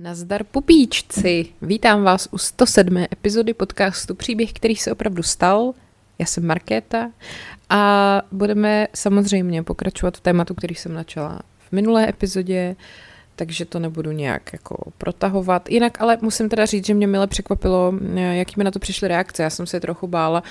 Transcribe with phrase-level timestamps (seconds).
[0.00, 1.46] Nazdar pupíčci!
[1.62, 2.96] Vítám vás u 107.
[3.12, 5.72] epizody podcastu Příběh, který se opravdu stal.
[6.18, 7.10] Já jsem Markéta
[7.70, 12.76] a budeme samozřejmě pokračovat v tématu, který jsem načala v minulé epizodě,
[13.36, 15.70] takže to nebudu nějak jako protahovat.
[15.70, 19.42] Jinak ale musím teda říct, že mě mile překvapilo, jaký mi na to přišly reakce.
[19.42, 20.42] Já jsem se trochu bála,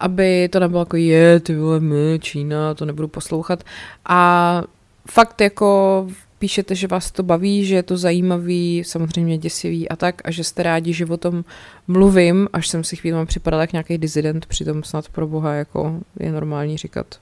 [0.00, 3.64] aby to nebylo jako je, ty vole, my, Čína, to nebudu poslouchat.
[4.04, 4.62] A
[5.08, 6.06] fakt jako
[6.40, 10.44] píšete, že vás to baví, že je to zajímavý, samozřejmě děsivý a tak, a že
[10.44, 11.44] jste rádi, že o tom
[11.88, 16.32] mluvím, až jsem si chvíli připadala jak nějaký dizident, přitom snad pro boha jako je
[16.32, 17.20] normální říkat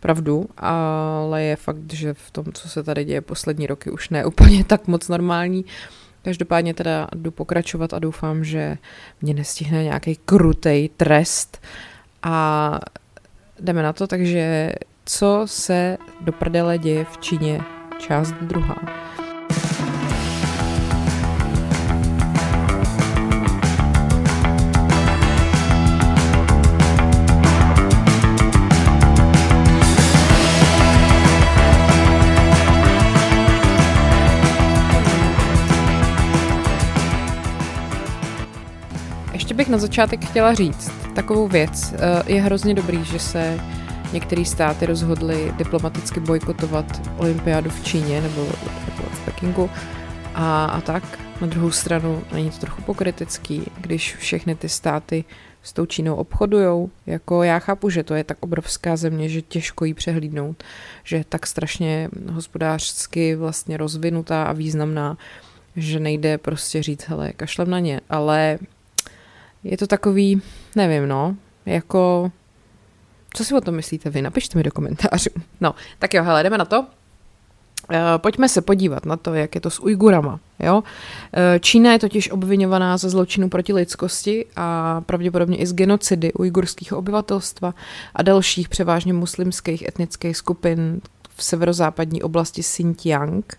[0.00, 4.26] pravdu, ale je fakt, že v tom, co se tady děje poslední roky, už ne
[4.26, 5.64] úplně tak moc normální.
[6.22, 8.78] Každopádně teda jdu pokračovat a doufám, že
[9.22, 11.62] mě nestihne nějaký krutej trest
[12.22, 12.78] a
[13.60, 14.72] jdeme na to, takže
[15.04, 17.60] co se do prdele děje v Číně
[18.02, 18.76] část druhá.
[39.32, 41.92] Ještě bych na začátek chtěla říct takovou věc.
[41.92, 43.60] Eh, je hrozně dobrý, že se
[44.12, 48.44] některé státy rozhodly diplomaticky bojkotovat olympiádu v Číně nebo,
[49.12, 49.70] v Pekingu
[50.34, 51.18] a, a tak.
[51.40, 55.24] Na druhou stranu není to trochu pokrytecký, když všechny ty státy
[55.62, 56.90] s tou Čínou obchodujou.
[57.06, 60.62] Jako já chápu, že to je tak obrovská země, že těžko jí přehlídnout,
[61.04, 65.18] že je tak strašně hospodářsky vlastně rozvinutá a významná,
[65.76, 68.58] že nejde prostě říct, hele, kašlem na ně, ale
[69.64, 70.42] je to takový,
[70.76, 72.32] nevím, no, jako
[73.34, 74.22] co si o tom myslíte vy?
[74.22, 75.30] Napište mi do komentářů.
[75.60, 76.86] No, tak jo, hele, jdeme na to.
[77.90, 80.40] Eh, pojďme se podívat na to, jak je to s Ujgurama.
[80.58, 80.82] Jo?
[81.32, 86.98] Eh, Čína je totiž obvinovaná za zločinu proti lidskosti a pravděpodobně i z genocidy ujgurského
[86.98, 87.74] obyvatelstva
[88.14, 91.00] a dalších převážně muslimských etnických skupin
[91.36, 93.58] v severozápadní oblasti Xinjiang.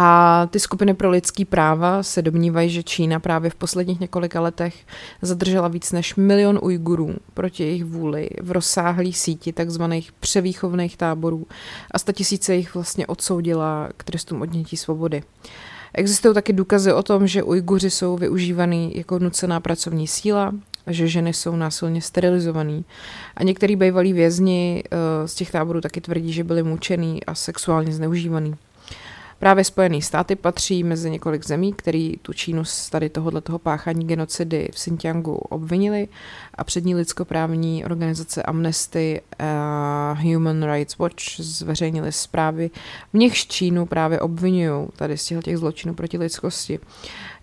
[0.00, 4.74] A ty skupiny pro lidský práva se domnívají, že Čína právě v posledních několika letech
[5.22, 11.46] zadržela víc než milion Ujgurů proti jejich vůli v rozsáhlé síti takzvaných převýchovných táborů
[11.94, 15.22] a tisíce jich vlastně odsoudila k trestům odnětí svobody.
[15.94, 20.54] Existují taky důkazy o tom, že Ujguři jsou využívaný jako nucená pracovní síla,
[20.86, 22.84] že ženy jsou násilně sterilizovaný.
[23.36, 27.92] A některý bývalí vězni eh, z těch táborů taky tvrdí, že byli mučený a sexuálně
[27.92, 28.54] zneužívaný.
[29.38, 34.06] Právě Spojené státy patří mezi několik zemí, který tu Čínu z tady tohohle toho páchání
[34.06, 36.08] genocidy v Xinjiangu obvinili
[36.54, 42.70] a přední lidskoprávní organizace Amnesty a Human Rights Watch zveřejnili zprávy,
[43.12, 46.78] v nichž Čínu právě obvinují tady z těch zločinů proti lidskosti.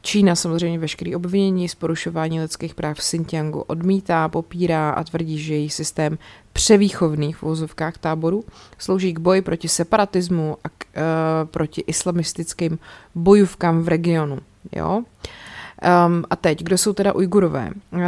[0.06, 5.54] Čína samozřejmě veškerý obvinění z porušování lidských práv v Xinjiangu odmítá, popírá a tvrdí, že
[5.54, 6.18] její systém
[6.54, 8.44] převýchovných v vozovkách táborů
[8.78, 12.80] slouží k boji proti separatismu a k, uh, proti islamistickým
[13.16, 14.40] bojůvkám v regionu.
[14.76, 14.98] Jo?
[14.98, 17.72] Um, a teď, kdo jsou teda Ujgurové?
[17.92, 18.02] Uh,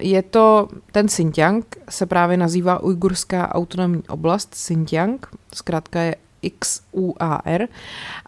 [0.00, 6.16] je to, ten Xinjiang se právě nazývá Ujgurská autonomní oblast Xinjiang, zkrátka je
[6.50, 7.68] XUAR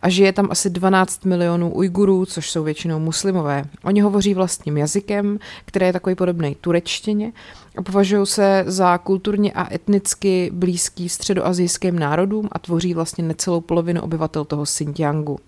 [0.03, 3.65] a žije tam asi 12 milionů Ujgurů, což jsou většinou muslimové.
[3.85, 7.33] Oni hovoří vlastním jazykem, který je takový podobný turečtině
[7.79, 14.03] a považují se za kulturně a etnicky blízký středoazijským národům a tvoří vlastně necelou polovinu
[14.03, 15.39] obyvatel toho Xinjiangu.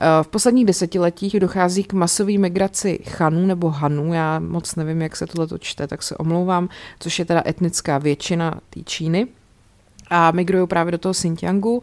[0.00, 5.16] Eh, v posledních desetiletích dochází k masové migraci Chanů nebo Hanů, já moc nevím, jak
[5.16, 6.68] se tohle čte, tak se omlouvám,
[7.00, 9.26] což je teda etnická většina té Číny
[10.14, 11.82] a migrují právě do toho Xinjiangu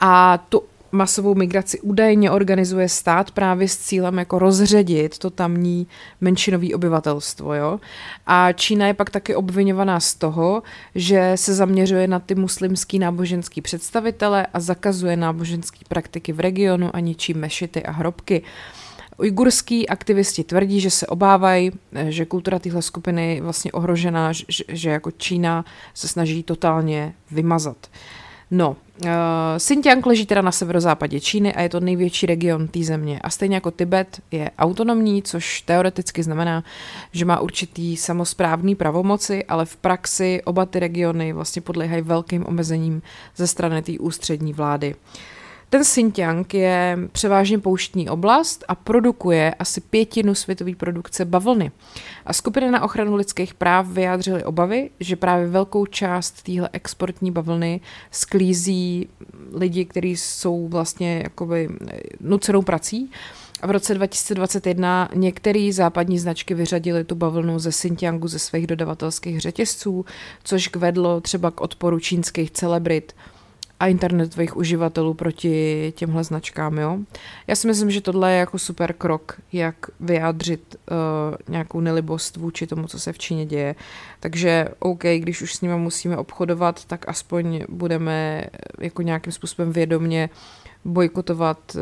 [0.00, 0.62] a tu
[0.92, 5.86] masovou migraci údajně organizuje stát právě s cílem jako rozředit to tamní
[6.20, 7.54] menšinové obyvatelstvo.
[7.54, 7.80] Jo?
[8.26, 10.62] A Čína je pak taky obvinovaná z toho,
[10.94, 17.00] že se zaměřuje na ty muslimský náboženský představitele a zakazuje náboženské praktiky v regionu a
[17.00, 18.42] ničí mešity a hrobky.
[19.18, 21.72] Ujgurský aktivisti tvrdí, že se obávají,
[22.08, 27.76] že kultura téhle skupiny je vlastně ohrožená, že, že jako Čína se snaží totálně vymazat.
[28.50, 29.08] No, uh,
[29.56, 33.18] Xinjiang leží teda na severozápadě Číny a je to největší region té země.
[33.18, 36.64] A stejně jako Tibet je autonomní, což teoreticky znamená,
[37.12, 43.02] že má určitý samozprávný pravomoci, ale v praxi oba ty regiony vlastně podléhají velkým omezením
[43.36, 44.94] ze strany té ústřední vlády.
[44.94, 45.37] Uh,
[45.70, 51.70] ten Xinjiang je převážně pouštní oblast a produkuje asi pětinu světové produkce bavlny.
[52.26, 57.80] A skupiny na ochranu lidských práv vyjádřily obavy, že právě velkou část téhle exportní bavlny
[58.10, 59.08] sklízí
[59.52, 61.68] lidi, kteří jsou vlastně jakoby
[62.20, 63.10] nucenou prací
[63.60, 69.40] A v roce 2021 některé západní značky vyřadily tu bavlnu ze Xinjiangu ze svých dodavatelských
[69.40, 70.04] řetězců,
[70.44, 73.12] což vedlo třeba k odporu čínských celebrit
[73.80, 76.78] a internetových uživatelů proti těmhle značkám.
[76.78, 76.98] Jo?
[77.46, 80.96] Já si myslím, že tohle je jako super krok, jak vyjádřit uh,
[81.48, 83.74] nějakou nelibost vůči tomu, co se v Číně děje.
[84.20, 88.44] Takže OK, když už s nimi musíme obchodovat, tak aspoň budeme
[88.80, 90.30] jako nějakým způsobem vědomně
[90.84, 91.80] bojkotovat uh,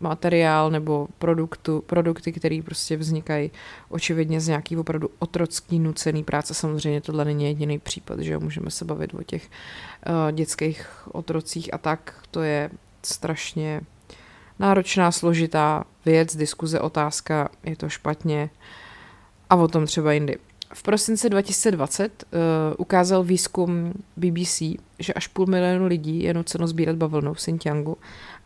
[0.00, 3.50] materiál nebo produktu, produkty, které prostě vznikají
[3.88, 6.54] očividně z nějaký opravdu otrocký, nucený práce.
[6.54, 9.48] Samozřejmě tohle není jediný případ, že můžeme se bavit o těch
[10.08, 12.14] uh, dětských otrocích a tak.
[12.30, 12.70] To je
[13.02, 13.80] strašně
[14.58, 18.50] náročná, složitá věc, diskuze, otázka, je to špatně
[19.50, 20.38] a o tom třeba jindy.
[20.74, 24.62] V prosinci 2020 uh, eh, ukázal výzkum BBC,
[24.98, 27.96] že až půl milionu lidí je nuceno sbírat bavlnu v Xinjiangu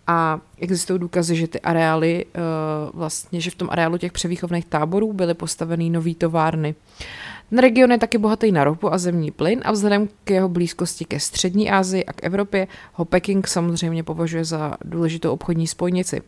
[0.07, 5.13] a existují důkazy, že ty areály, uh, vlastně, že v tom areálu těch převýchovných táborů
[5.13, 6.75] byly postaveny nové továrny.
[7.51, 11.05] Ten region je taky bohatý na ropu a zemní plyn a vzhledem k jeho blízkosti
[11.05, 16.23] ke střední Asii a k Evropě ho Peking samozřejmě považuje za důležitou obchodní spojnici.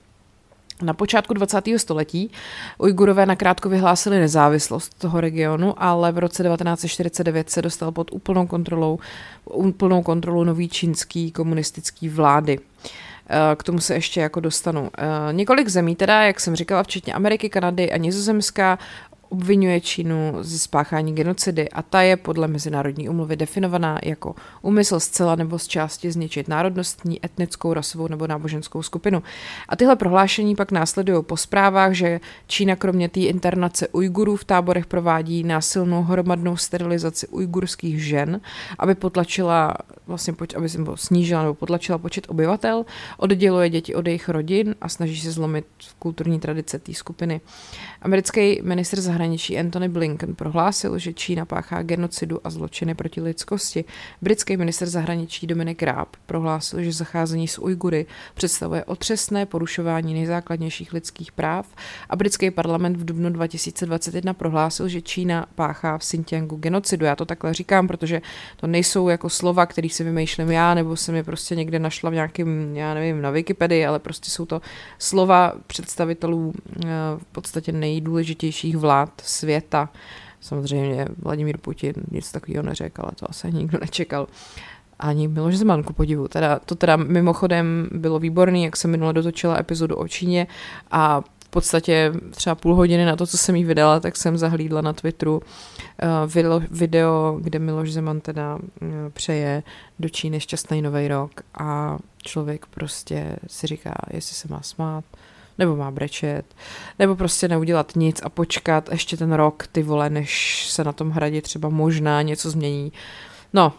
[0.83, 1.65] Na počátku 20.
[1.77, 2.31] století
[2.79, 8.99] Ujgurové nakrátko vyhlásili nezávislost toho regionu, ale v roce 1949 se dostal pod úplnou kontrolou,
[9.45, 12.59] úplnou kontrolu nový čínský komunistický vlády.
[13.29, 14.91] Eh, k tomu se ještě jako dostanu.
[14.99, 18.79] Eh, několik zemí teda, jak jsem říkala, včetně Ameriky, Kanady a Nizozemská,
[19.35, 25.35] obvinuje Čínu ze spáchání genocidy a ta je podle mezinárodní umluvy definovaná jako úmysl zcela
[25.35, 29.23] nebo z části zničit národnostní, etnickou, rasovou nebo náboženskou skupinu.
[29.69, 34.87] A tyhle prohlášení pak následují po zprávách, že Čína kromě té internace Ujgurů v táborech
[34.87, 38.41] provádí násilnou hromadnou sterilizaci ujgurských žen,
[38.79, 39.77] aby potlačila,
[40.07, 42.85] vlastně, aby se snížila nebo potlačila počet obyvatel,
[43.17, 45.67] odděluje děti od jejich rodin a snaží se zlomit
[45.99, 47.41] kulturní tradice té skupiny.
[48.03, 49.24] Americký ministr zahraničí
[49.59, 53.85] Anthony Blinken prohlásil, že Čína páchá genocidu a zločiny proti lidskosti.
[54.23, 61.33] Britský minister zahraničí Dominik Raab prohlásil, že zacházení s Ujgury představuje otřesné porušování nejzákladnějších lidských
[61.33, 61.67] práv
[62.11, 67.07] a britský parlament v dubnu 2021 prohlásil, že Čína páchá v Xinjiangu genocidu.
[67.07, 68.23] Já to takhle říkám, protože
[68.57, 72.15] to nejsou jako slova, které si vymýšlím já, nebo jsem je prostě někde našla v
[72.15, 74.61] nějakém, já nevím, na Wikipedii, ale prostě jsou to
[74.99, 76.89] slova představitelů eh,
[77.19, 79.89] v podstatě nejdůležitějších vlád světa.
[80.41, 84.27] Samozřejmě Vladimír Putin nic takového neřekl, ale to asi nikdo nečekal.
[84.99, 86.29] Ani Miloš Zeman, ku podivu.
[86.29, 90.47] Teda, to teda mimochodem bylo výborný, jak jsem minule dotočila epizodu o Číně
[90.91, 94.81] a v podstatě třeba půl hodiny na to, co jsem jí vydala, tak jsem zahlídla
[94.81, 98.61] na Twitteru uh, video, kde Miloš Zeman teda uh,
[99.13, 99.63] přeje
[99.99, 105.05] do Číny šťastný nový rok a člověk prostě si říká, jestli se má smát,
[105.59, 106.43] nebo má brečet,
[106.99, 111.11] nebo prostě neudělat nic a počkat ještě ten rok, ty vole, než se na tom
[111.11, 112.93] hradě třeba možná něco změní.
[113.53, 113.73] No,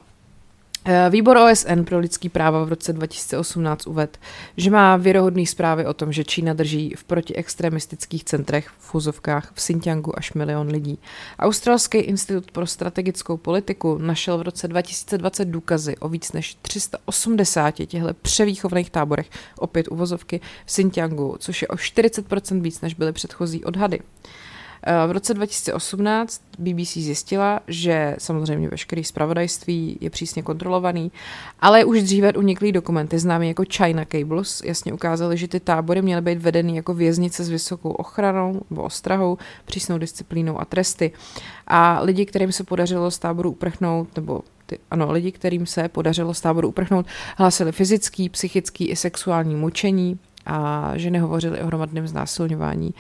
[1.09, 4.11] výbor OSN pro lidský práva v roce 2018 uvedl,
[4.57, 9.55] že má věrohodné zprávy o tom, že Čína drží v protiextremistických centrech v fuzovkách v
[9.55, 10.99] Xinjiangu až milion lidí.
[11.39, 18.13] Australský institut pro strategickou politiku našel v roce 2020 důkazy o víc než 380 těchto
[18.21, 23.99] převýchovných táborech, opět uvozovky, v Xinjiangu, což je o 40% víc, než byly předchozí odhady.
[25.07, 31.11] V roce 2018 BBC zjistila, že samozřejmě veškerý zpravodajství je přísně kontrolovaný,
[31.59, 36.21] ale už dříve uniklý dokumenty známé jako China Cables jasně ukázaly, že ty tábory měly
[36.21, 41.11] být vedeny jako věznice s vysokou ochranou nebo ostrahou, přísnou disciplínou a tresty.
[41.67, 46.33] A lidi, kterým se podařilo z táboru uprchnout, nebo ty, ano, lidi, kterým se podařilo
[46.33, 47.05] z táboru uprchnout,
[47.37, 52.93] hlásili fyzický, psychický i sexuální mučení, a ženy hovořily o hromadném znásilňování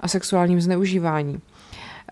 [0.00, 1.40] a sexuálním zneužívání.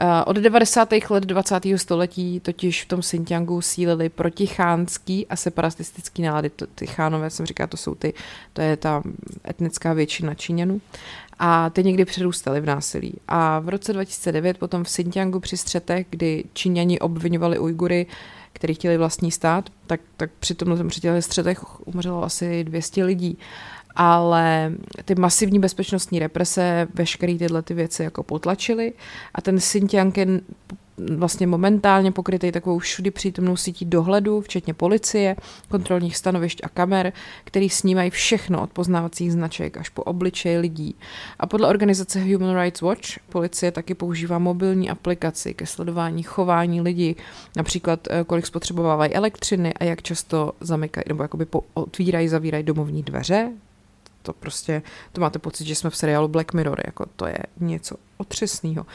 [0.02, 1.10] Eh, od 90.
[1.10, 1.78] let 20.
[1.78, 6.50] století totiž v tom Xinjiangu sílily protichánský a separatistický nálady.
[6.74, 8.14] Ty chánové, jsem říká, to jsou ty,
[8.52, 9.02] to je ta
[9.48, 10.80] etnická většina Číňanů.
[11.38, 13.14] A ty někdy přerůstaly v násilí.
[13.28, 18.06] A v roce 2009 potom v Xinjiangu při střetech, kdy Číňani obvinovali Ujgury,
[18.52, 23.38] kteří chtěli vlastní stát, tak, tak při tomhle při těch střetech umřelo asi 200 lidí
[24.02, 24.72] ale
[25.04, 28.92] ty masivní bezpečnostní represe veškeré tyhle ty věci jako potlačily
[29.34, 30.26] a ten Xinjiang je
[31.16, 35.36] vlastně momentálně pokrytý takovou všudy přítomnou sítí dohledu, včetně policie,
[35.68, 37.12] kontrolních stanovišť a kamer,
[37.44, 40.94] který snímají všechno od poznávacích značek až po obličej lidí.
[41.38, 47.16] A podle organizace Human Rights Watch policie taky používá mobilní aplikaci ke sledování chování lidí,
[47.56, 53.52] například eh, kolik spotřebovávají elektřiny a jak často zamykají nebo jakoby otvírají, zavírají domovní dveře,
[54.22, 57.96] to prostě, to máte pocit, že jsme v seriálu Black Mirror, jako to je něco
[58.16, 58.86] otřesného.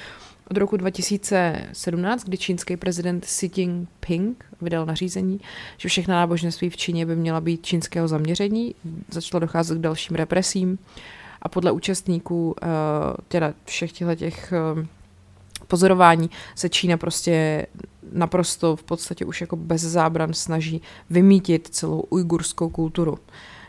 [0.51, 5.41] Od roku 2017, kdy čínský prezident Xi Jinping vydal nařízení,
[5.77, 8.75] že všechna náboženství v Číně by měla být čínského zaměření,
[9.09, 10.79] začalo docházet k dalším represím
[11.41, 12.55] a podle účastníků uh,
[13.27, 14.85] teda všech těchto těch uh,
[15.67, 17.65] pozorování se Čína prostě
[18.11, 23.17] naprosto v podstatě už jako bez zábran snaží vymítit celou ujgurskou kulturu.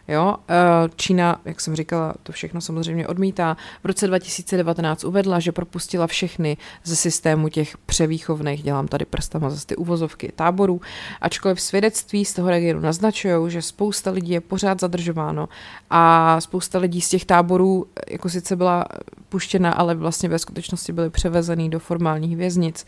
[0.08, 0.54] Jo, eh,
[0.96, 3.56] Čína, jak jsem říkala, to všechno samozřejmě odmítá.
[3.82, 9.66] V roce 2019 uvedla, že propustila všechny ze systému těch převýchovných, dělám tady prstama zase
[9.66, 10.80] ty uvozovky, táborů,
[11.20, 15.48] ačkoliv svědectví z toho regionu naznačují, že spousta lidí je pořád zadržováno
[15.90, 18.84] a spousta lidí z těch táborů jako sice byla
[19.28, 22.86] puštěna, ale vlastně ve skutečnosti byly převezený do formálních věznic.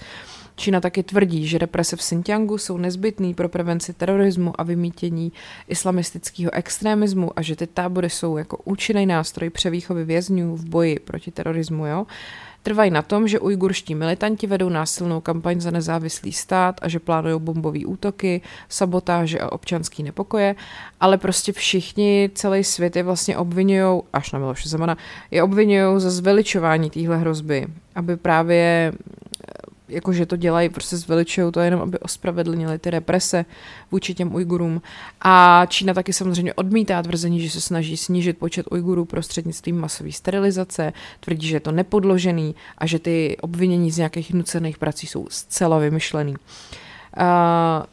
[0.59, 5.33] Čína taky tvrdí, že represe v Xinjiangu jsou nezbytný pro prevenci terorismu a vymítění
[5.69, 11.31] islamistického extremismu a že ty tábory jsou jako účinný nástroj převýchovy vězňů v boji proti
[11.31, 11.87] terorismu.
[11.87, 12.07] Jo?
[12.63, 17.41] Trvají na tom, že ujgurští militanti vedou násilnou kampaň za nezávislý stát a že plánují
[17.41, 20.55] bombové útoky, sabotáže a občanský nepokoje,
[21.01, 24.97] ale prostě všichni, celý svět je vlastně obvinují, až na Miloše Zemana,
[25.31, 28.93] je obvinují za zveličování téhle hrozby, aby právě
[29.89, 33.45] jakože to dělají, prostě zveličují to jenom, aby ospravedlnili ty represe
[33.91, 34.83] vůči těm Ujgurům.
[35.23, 40.93] A Čína taky samozřejmě odmítá tvrzení, že se snaží snížit počet Ujgurů prostřednictvím masové sterilizace,
[41.21, 45.79] tvrdí, že je to nepodložený a že ty obvinění z nějakých nucených prací jsou zcela
[45.79, 46.33] vymyšlený.
[46.33, 47.25] Uh,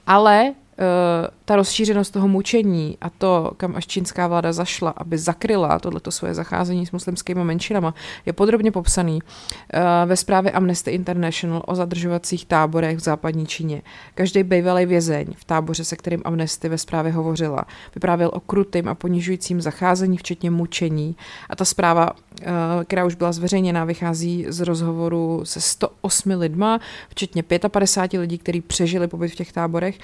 [0.07, 5.79] ale Eh, ta rozšířenost toho mučení a to, kam až čínská vláda zašla, aby zakryla
[5.79, 7.93] tohleto svoje zacházení s muslimskými menšinama,
[8.25, 13.81] je podrobně popsaný uh, ve zprávě Amnesty International o zadržovacích táborech v západní Číně.
[14.15, 18.95] Každý bývalý vězeň v táboře, se kterým Amnesty ve zprávě hovořila, vyprávěl o krutým a
[18.95, 21.15] ponižujícím zacházení, včetně mučení.
[21.49, 22.47] A ta zpráva, uh,
[22.85, 29.07] která už byla zveřejněná, vychází z rozhovoru se 108 lidma, včetně 55 lidí, kteří přežili
[29.07, 29.99] pobyt v těch táborech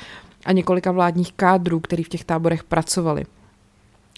[0.45, 3.25] a několika vládních kádrů, který v těch táborech pracovali.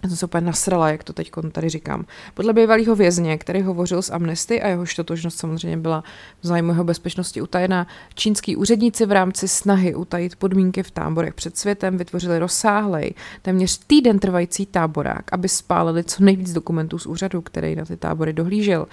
[0.03, 2.05] Já jsem se úplně nasrala, jak to teď tady říkám.
[2.33, 6.03] Podle bývalého vězně, který hovořil s Amnesty a jehož totožnost samozřejmě byla
[6.41, 11.57] v zájmu jeho bezpečnosti utajená, čínský úředníci v rámci snahy utajit podmínky v táborech před
[11.57, 17.75] světem vytvořili rozsáhlej, téměř týden trvající táborák, aby spálili co nejvíc dokumentů z úřadu, který
[17.75, 18.85] na ty tábory dohlížel.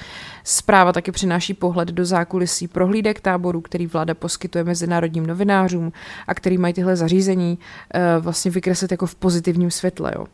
[0.45, 5.93] Zpráva taky přináší pohled do zákulisí prohlídek táborů, který vláda poskytuje mezinárodním novinářům
[6.27, 7.59] a který mají tyhle zařízení
[7.95, 10.13] uh, vlastně vykreslit jako v pozitivním světle.
[10.17, 10.27] Jo.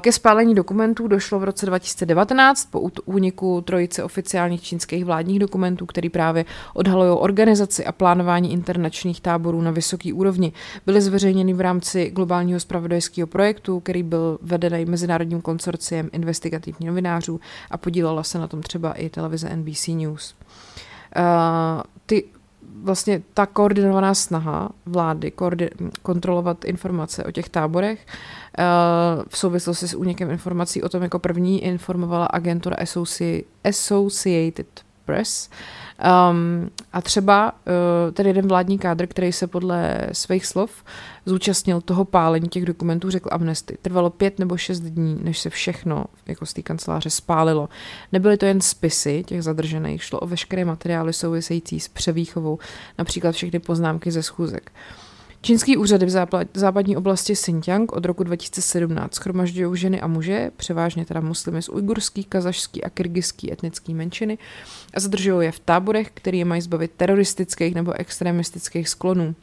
[0.00, 6.08] Ke spálení dokumentů došlo v roce 2019 po úniku trojice oficiálních čínských vládních dokumentů, který
[6.08, 10.52] právě odhalují organizaci a plánování internačních táborů na vysoké úrovni.
[10.86, 17.76] Byly zveřejněny v rámci globálního spravodajského projektu, který byl vedený mezinárodním konsorciem investigativních novinářů a
[17.76, 20.34] podílela se na tom třeba i televize NBC News.
[21.16, 22.24] Uh, ty
[22.82, 28.06] vlastně ta koordinovaná snaha vlády koordi- kontrolovat informace o těch táborech
[28.58, 35.50] uh, v souvislosti s únikem informací o tom jako první informovala agentura Associ- Associated Press.
[36.30, 40.84] Um, a třeba uh, ten jeden vládní kádr, který se podle svých slov
[41.26, 43.78] zúčastnil toho pálení těch dokumentů, řekl Amnesty.
[43.82, 47.68] Trvalo pět nebo šest dní, než se všechno jako z té kanceláře spálilo.
[48.12, 52.58] Nebyly to jen spisy těch zadržených, šlo o veškeré materiály související s převýchovou,
[52.98, 54.72] například všechny poznámky ze schůzek.
[55.44, 61.20] Čínský úřady v západní oblasti Xinjiang od roku 2017 schromažďují ženy a muže, převážně teda
[61.20, 64.38] muslimy z ujgurský, kazašský a kyrgyzský etnický menšiny
[64.94, 69.34] a zadržují je v táborech, které mají zbavit teroristických nebo extremistických sklonů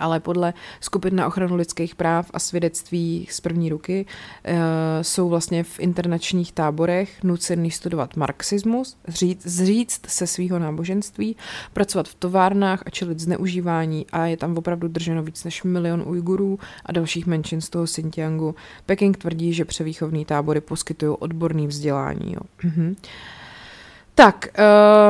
[0.00, 4.06] ale podle skupin na ochranu lidských práv a svědectví z první ruky
[4.44, 4.58] e,
[5.04, 11.36] jsou vlastně v internačních táborech nucený studovat marxismus, zříct, zříct se svého náboženství,
[11.72, 16.58] pracovat v továrnách a čelit zneužívání a je tam opravdu drženo víc než milion Ujgurů
[16.86, 18.54] a dalších menšin z toho Xinjiangu.
[18.86, 22.32] Peking tvrdí, že převýchovní tábory poskytují odborný vzdělání.
[22.32, 22.40] Jo.
[22.62, 22.96] Mhm.
[24.14, 24.48] Tak,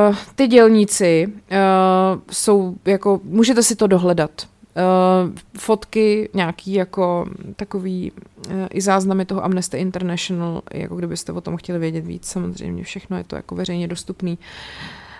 [0.09, 7.25] uh, ty dělníci uh, jsou jako, můžete si to dohledat uh, fotky, nějaký jako
[7.55, 12.83] takový uh, i záznamy toho Amnesty International, jako kdybyste o tom chtěli vědět víc, samozřejmě
[12.83, 14.37] všechno je to jako veřejně dostupný.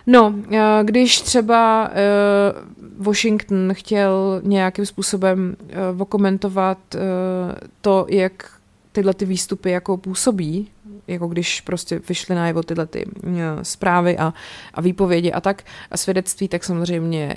[0.07, 1.91] No, uh, když třeba
[2.97, 5.55] Washington chtěl nějakým způsobem
[5.97, 6.77] okomentovat
[7.81, 8.51] to, jak
[8.91, 10.67] tyhle ty výstupy jako působí,
[11.11, 13.05] jako když prostě vyšly najevo tyhle ty
[13.61, 14.33] zprávy a,
[14.73, 17.35] a výpovědi a tak a svědectví, tak samozřejmě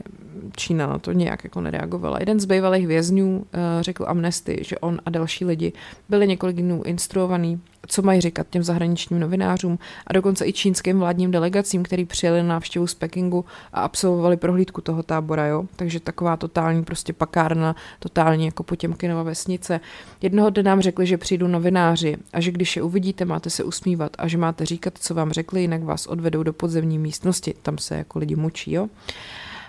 [0.56, 2.16] Čína na to nějak jako nereagovala.
[2.20, 3.44] Jeden z bývalých vězňů uh,
[3.80, 5.72] řekl Amnesty, že on a další lidi
[6.08, 11.30] byli několik dnů instruovaný co mají říkat těm zahraničním novinářům a dokonce i čínským vládním
[11.30, 15.64] delegacím, který přijeli na návštěvu z Pekingu a absolvovali prohlídku toho tábora, jo.
[15.76, 19.80] Takže taková totální prostě pakárna, totální jako Potěmkinova vesnice.
[20.22, 24.12] Jednoho dne nám řekli, že přijdou novináři a že když je uvidíte, máte se usmívat
[24.18, 27.54] a že máte říkat, co vám řekli, jinak vás odvedou do podzemní místnosti.
[27.62, 28.88] Tam se jako lidi mučí, jo.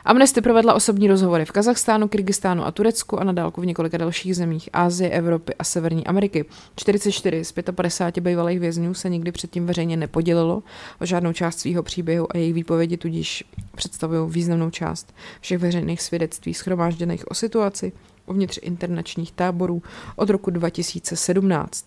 [0.06, 4.36] Amnesty provedla osobní rozhovory v Kazachstánu, Kyrgyzstánu a Turecku a na dálku v několika dalších
[4.36, 6.46] zemích Ázie, Evropy a Severní Ameriky.
[6.76, 10.64] 44 z 55 bývalých vězňů se nikdy předtím veřejně nepodělilo
[11.02, 13.44] o žádnou část svého příběhu a jejich výpovědi tudíž
[13.76, 17.92] představují významnou část všech veřejných svědectví schromážděných o situaci
[18.26, 19.84] uvnitř internačních táborů
[20.16, 21.86] od roku 2017.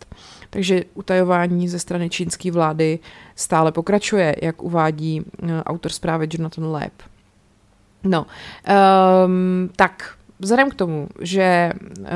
[0.51, 2.99] Takže utajování ze strany čínské vlády
[3.37, 6.93] stále pokračuje, jak uvádí eh, autor zprávy Jonathan Lab.
[8.05, 8.27] No,
[9.25, 12.07] um, tak vzhledem k tomu, že uh,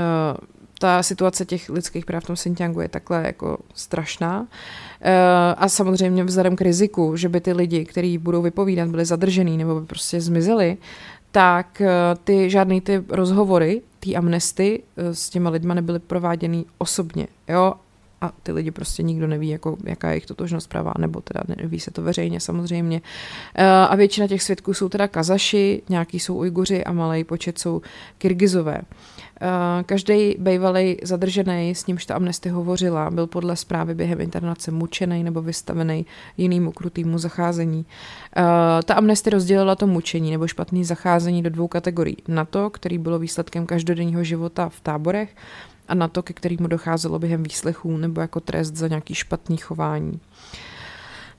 [0.79, 4.41] ta situace těch lidských práv v tom Xinjiangu je takhle jako strašná.
[4.41, 4.47] Uh,
[5.57, 9.81] a samozřejmě vzhledem k riziku, že by ty lidi, kteří budou vypovídat, byli zadržený nebo
[9.81, 10.77] by prostě zmizeli,
[11.31, 11.87] tak uh,
[12.25, 17.27] ty žádný ty rozhovory, ty amnesty s těma lidma nebyly prováděny osobně.
[17.49, 17.75] Jo?
[18.23, 21.81] A ty lidi prostě nikdo neví, jako, jaká je jejich totožnost pravá, nebo teda neví
[21.81, 23.03] se to veřejně samozřejmě.
[23.55, 27.83] Eh, a většina těch svědků jsou teda Kazaši, nějaký jsou Ujguři a malý počet jsou
[28.19, 28.83] Kyrgyzové.
[29.43, 35.25] Eh, každý bývalý zadržený, s nímž ta amnesty hovořila, byl podle zprávy během internace mučený
[35.25, 37.87] nebo vystavený jinému krutýmu zacházení.
[38.37, 38.43] Eh,
[38.83, 42.17] ta amnesty rozdělila to mučení nebo špatný zacházení do dvou kategorií.
[42.29, 45.35] Na to, který bylo výsledkem každodenního života v táborech,
[45.89, 50.21] a na to, ke kterému docházelo během výslechů nebo jako trest za nějaký špatný chování.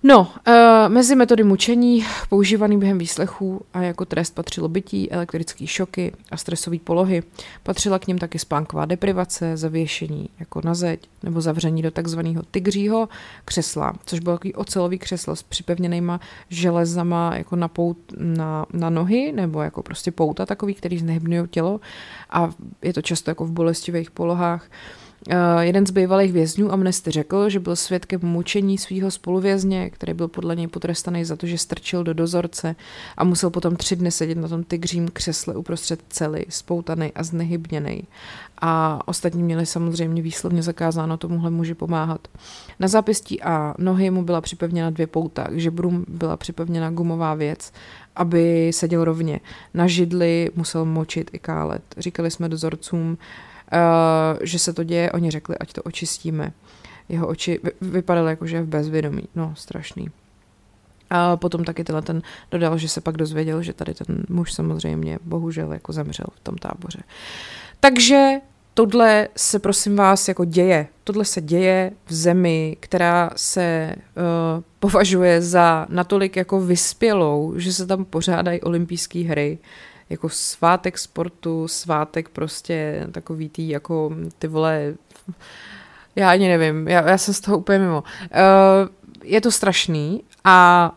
[0.05, 0.53] No, uh,
[0.93, 6.77] mezi metody mučení používaný během výslechů a jako trest patřilo bytí, elektrické šoky a stresové
[6.79, 7.23] polohy.
[7.63, 13.09] Patřila k něm taky spánková deprivace, zavěšení jako na zeď nebo zavření do takzvaného tygřího
[13.45, 16.19] křesla, což bylo takový ocelový křeslo s připevněnýma
[16.49, 21.79] železama jako na, pout, na, na nohy nebo jako prostě pouta takový, který znehybnují tělo
[22.29, 22.49] a
[22.81, 24.67] je to často jako v bolestivých polohách.
[24.69, 25.02] Uh,
[25.59, 30.55] jeden z bývalých vězňů Amnesty řekl, že byl svědkem mučení svého spoluvězně, který byl podle
[30.55, 32.75] něj potrestaný za to, že strčil do dozorce
[33.17, 38.03] a musel potom tři dny sedět na tom tygřím křesle uprostřed cely, spoutaný a znehybněný.
[38.61, 42.27] A ostatní měli samozřejmě výslovně zakázáno tomuhle muži pomáhat.
[42.79, 47.71] Na zápěstí a nohy mu byla připevněna dvě pouta, k žebrům byla připevněna gumová věc,
[48.15, 49.39] aby seděl rovně.
[49.73, 51.83] Na židli musel močit i kálet.
[51.97, 53.17] Říkali jsme dozorcům,
[54.41, 56.51] že se to děje, oni řekli, ať to očistíme.
[57.09, 59.23] Jeho oči vypadaly jako, že je v bezvědomí.
[59.35, 60.07] No, strašný.
[61.09, 62.21] A potom taky tenhle ten
[62.51, 66.55] dodal, že se pak dozvěděl, že tady ten muž samozřejmě bohužel jako zemřel v tom
[66.55, 66.99] táboře.
[67.79, 68.29] Takže
[68.73, 70.87] tohle se prosím vás jako děje.
[71.03, 77.87] Tohle se děje v zemi, která se uh, považuje za natolik jako vyspělou, že se
[77.87, 79.57] tam pořádají olympijské hry,
[80.09, 84.93] jako svátek sportu, svátek prostě takový tý jako ty vole,
[86.15, 88.01] já ani nevím, já, já jsem z toho úplně mimo.
[88.01, 88.89] Uh,
[89.23, 90.91] je to strašný a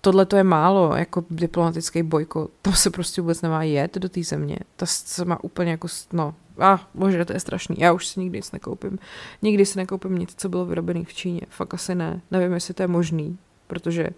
[0.00, 4.22] tohle to je málo, jako diplomatický bojko, tam se prostě vůbec nemá jet do té
[4.22, 8.06] země, to se má úplně jako, no, a ah, bože, to je strašný, já už
[8.06, 8.98] si nikdy nic nekoupím,
[9.42, 12.82] nikdy si nekoupím nic, co bylo vyrobené v Číně, fakt asi ne, nevím, jestli to
[12.82, 14.14] je možný, protože uh,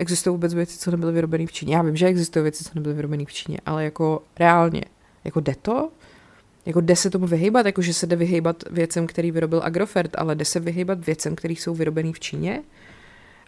[0.00, 1.76] existují vůbec věci, co nebyly vyrobeny v Číně.
[1.76, 4.82] Já vím, že existují věci, co nebyly vyrobeny v Číně, ale jako reálně,
[5.24, 5.90] jako jde to?
[6.66, 10.34] Jako jde se tomu vyhýbat, jako že se jde vyhýbat věcem, který vyrobil Agrofert, ale
[10.34, 12.62] jde se vyhýbat věcem, které jsou vyrobený v Číně?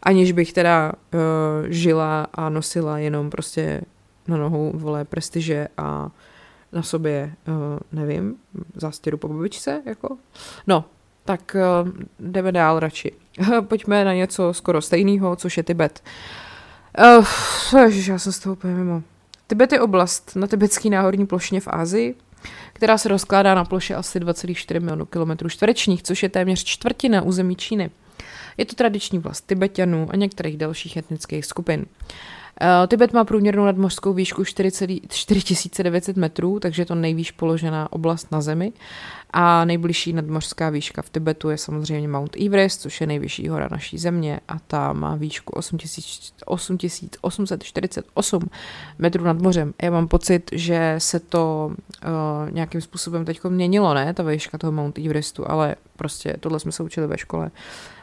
[0.02, 1.20] Aniž bych teda uh,
[1.68, 3.80] žila a nosila jenom prostě
[4.28, 6.10] na nohu, vole, prestiže a
[6.72, 7.54] na sobě, uh,
[7.92, 8.36] nevím,
[8.74, 10.16] zástěru po babičce, jako.
[10.66, 10.84] No,
[11.24, 13.12] tak uh, jdeme dál radši.
[13.68, 16.02] Pojďme na něco skoro stejného, což je Tibet.
[17.18, 19.02] Uh, ježiš, já jsem z toho úplně mimo.
[19.46, 22.14] Tibet je oblast na tibetský náhorní plošině v Ázii,
[22.72, 27.56] která se rozkládá na ploše asi 2,4 milionů kilometrů čtverečních, což je téměř čtvrtina území
[27.56, 27.90] Číny.
[28.56, 31.80] Je to tradiční vlast Tibetanů a některých dalších etnických skupin.
[31.80, 31.86] Uh,
[32.86, 38.72] Tibet má průměrnou nadmořskou výšku 4900 metrů, takže je to nejvýš položená oblast na Zemi.
[39.30, 43.98] A nejbližší nadmořská výška v Tibetu je samozřejmě Mount Everest, což je nejvyšší hora naší
[43.98, 48.50] země a ta má výšku 8848
[48.98, 49.74] metrů nad mořem.
[49.82, 51.76] Já mám pocit, že se to uh,
[52.50, 56.82] nějakým způsobem teď měnilo, ne, ta výška toho Mount Everestu, ale prostě tohle jsme se
[56.82, 57.50] učili ve škole.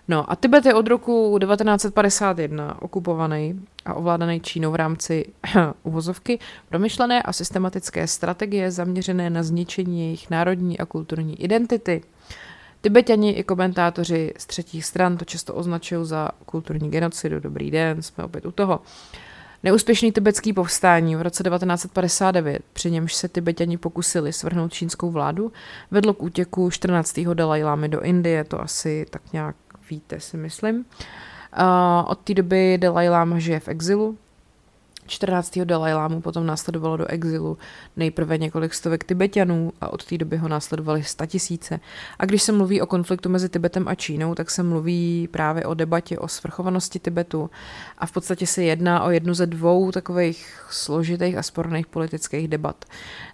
[0.09, 5.25] No a Tibet je od roku 1951 okupovaný a ovládaný Čínou v rámci
[5.83, 12.01] uvozovky promyšlené a systematické strategie zaměřené na zničení jejich národní a kulturní identity.
[12.81, 17.39] Tibetani i komentátoři z třetích stran to často označují za kulturní genocidu.
[17.39, 18.79] Dobrý den, jsme opět u toho.
[19.63, 25.51] Neúspěšný tibetský povstání v roce 1959, při němž se Tibetani pokusili svrhnout čínskou vládu,
[25.91, 27.19] vedlo k útěku 14.
[27.33, 29.55] Dalajlámy do Indie, to asi tak nějak
[29.89, 30.85] víte, si myslím.
[31.59, 34.17] Uh, od té doby Dalai Lama žije v exilu,
[35.09, 35.59] 14.
[35.63, 37.57] Dalajlámu potom následovalo do exilu
[37.97, 41.79] nejprve několik stovek Tibetanů a od té doby ho následovali tisíce.
[42.19, 45.73] A když se mluví o konfliktu mezi Tibetem a Čínou, tak se mluví právě o
[45.73, 47.49] debatě o svrchovanosti Tibetu
[47.97, 52.85] a v podstatě se jedná o jednu ze dvou takových složitých a sporných politických debat.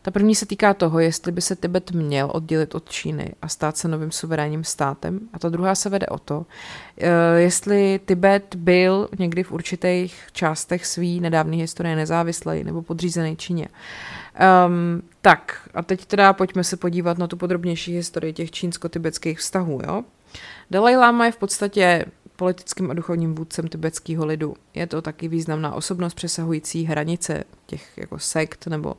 [0.01, 3.77] Ta první se týká toho, jestli by se Tibet měl oddělit od Číny a stát
[3.77, 5.19] se novým suverénním státem.
[5.33, 6.45] A ta druhá se vede o to,
[6.97, 13.67] eh, jestli Tibet byl někdy v určitých částech svý nedávné historie nezávislý nebo podřízený Číně.
[14.67, 19.81] Um, tak, a teď teda pojďme se podívat na tu podrobnější historii těch čínsko-tibetských vztahů.
[19.87, 20.03] Jo?
[20.71, 24.55] Dalai Lama je v podstatě politickým a duchovním vůdcem tibetského lidu.
[24.73, 28.95] Je to taky významná osobnost přesahující hranice těch jako sekt nebo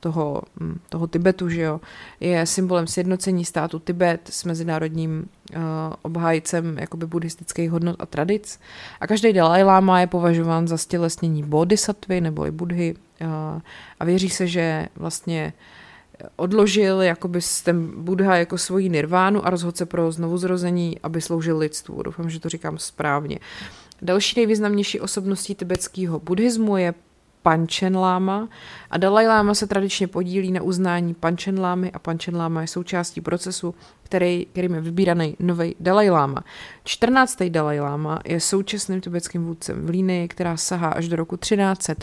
[0.00, 1.80] toho, hm, toho Tibetu, že jo,
[2.20, 5.60] je symbolem sjednocení státu Tibet s mezinárodním uh,
[6.02, 8.60] obhájcem jakoby buddhistických hodnot a tradic.
[9.00, 13.28] A každý Dalai Lama je považován za stělesnění bodhisattvy nebo i budhy uh,
[14.00, 15.52] a věří se, že vlastně
[16.36, 22.02] odložil jakoby ten Buddha jako svoji nirvánu a rozhodl se pro znovuzrození, aby sloužil lidstvu.
[22.02, 23.38] Doufám, že to říkám správně.
[24.02, 26.94] Další nejvýznamnější osobností tibetského buddhismu je
[27.42, 28.48] Panchen Lama
[28.90, 33.20] a Dalai Lama se tradičně podílí na uznání Panchen Lámy a Panchen Lama je součástí
[33.20, 36.44] procesu, který, kterým je vybíraný nový Dalai Lama.
[36.84, 37.42] 14.
[37.48, 41.94] Dalai Lama je současným tibetským vůdcem v línii, která sahá až do roku 1300.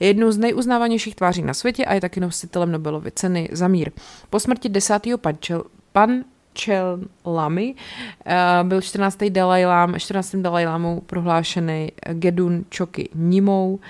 [0.00, 3.90] Je jednou z nejuznávanějších tváří na světě a je taky nositelem Nobelovy ceny za mír.
[4.30, 5.02] Po smrti 10.
[5.20, 6.24] Panchel, pan
[6.64, 9.18] Chel Lamy uh, byl 14.
[9.28, 10.36] Dalai Lama, 14.
[10.36, 13.80] Dalai Lámou prohlášený Gedun Choky Nimou,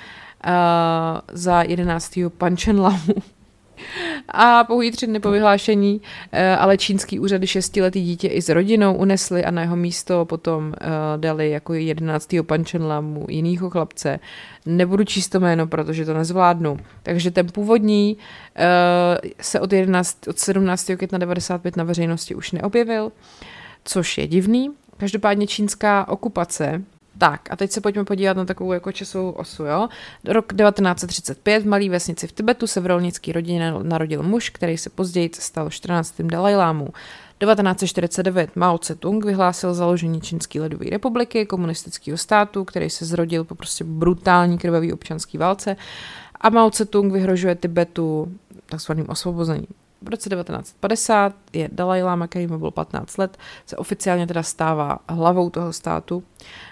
[1.32, 2.18] za 11.
[2.74, 3.14] Lamu.
[4.28, 8.94] A pouhý tři dny po vyhlášení, uh, ale čínský úřady šestiletý dítě i s rodinou
[8.94, 10.74] unesli a na jeho místo potom uh,
[11.16, 12.35] dali jako 11.
[12.78, 14.20] Lamu jinýho chlapce.
[14.66, 16.76] Nebudu číst to jméno, protože to nezvládnu.
[17.02, 18.16] Takže ten původní
[19.40, 20.90] se od, 11, od 17.
[20.96, 23.12] května 95 na veřejnosti už neobjevil,
[23.85, 24.70] což je divný.
[24.96, 26.82] Každopádně čínská okupace
[27.18, 29.64] tak a teď se pojďme podívat na takovou jako časovou osu.
[29.64, 29.88] Jo?
[30.24, 34.90] Rok 1935 v malé vesnici v Tibetu se v rolnické rodině narodil muž, který se
[34.90, 36.14] později stal 14.
[36.20, 36.88] Dalajlámů.
[37.38, 43.85] 1949 Mao Tse-tung vyhlásil založení Čínské ledové republiky, komunistického státu, který se zrodil po prostě
[43.85, 45.76] brutální krvavý občanské válce
[46.40, 48.33] a Mao Tse-tung vyhrožuje Tibetu
[48.66, 49.66] takzvaným osvobozením.
[50.02, 54.98] V roce 1950 je Dalai Lama, který mu byl 15 let, se oficiálně teda stává
[55.09, 56.22] hlavou toho státu.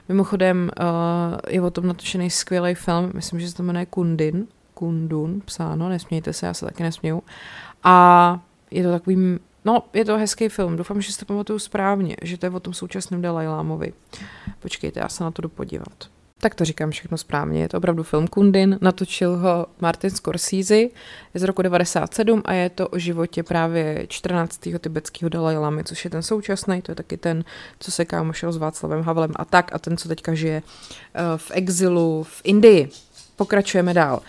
[0.09, 5.41] Mimochodem uh, je o tom natočený skvělý film, myslím, že se to jmenuje Kundin, Kundun,
[5.45, 7.23] psáno, nesmějte se, já se taky nesměju.
[7.85, 8.41] A
[8.71, 12.39] je to takový, no, je to hezký film, doufám, že si to pamatuju správně, že
[12.39, 13.93] to je o tom současném Dalai Lámovi.
[14.61, 16.14] Počkejte, já se na to jdu podívat.
[16.41, 17.63] Tak to říkám všechno správně.
[17.63, 20.91] Je to opravdu film Kundin, natočil ho Martin Scorsese, je
[21.35, 24.61] z roku 97 a je to o životě právě 14.
[24.81, 27.45] tibetského Dalai Lamy, což je ten současný, to je taky ten,
[27.79, 30.63] co se kámošel s Václavem Havlem a tak a ten, co teďka žije
[31.15, 32.89] eh, v exilu v Indii.
[33.37, 34.23] Pokračujeme dál.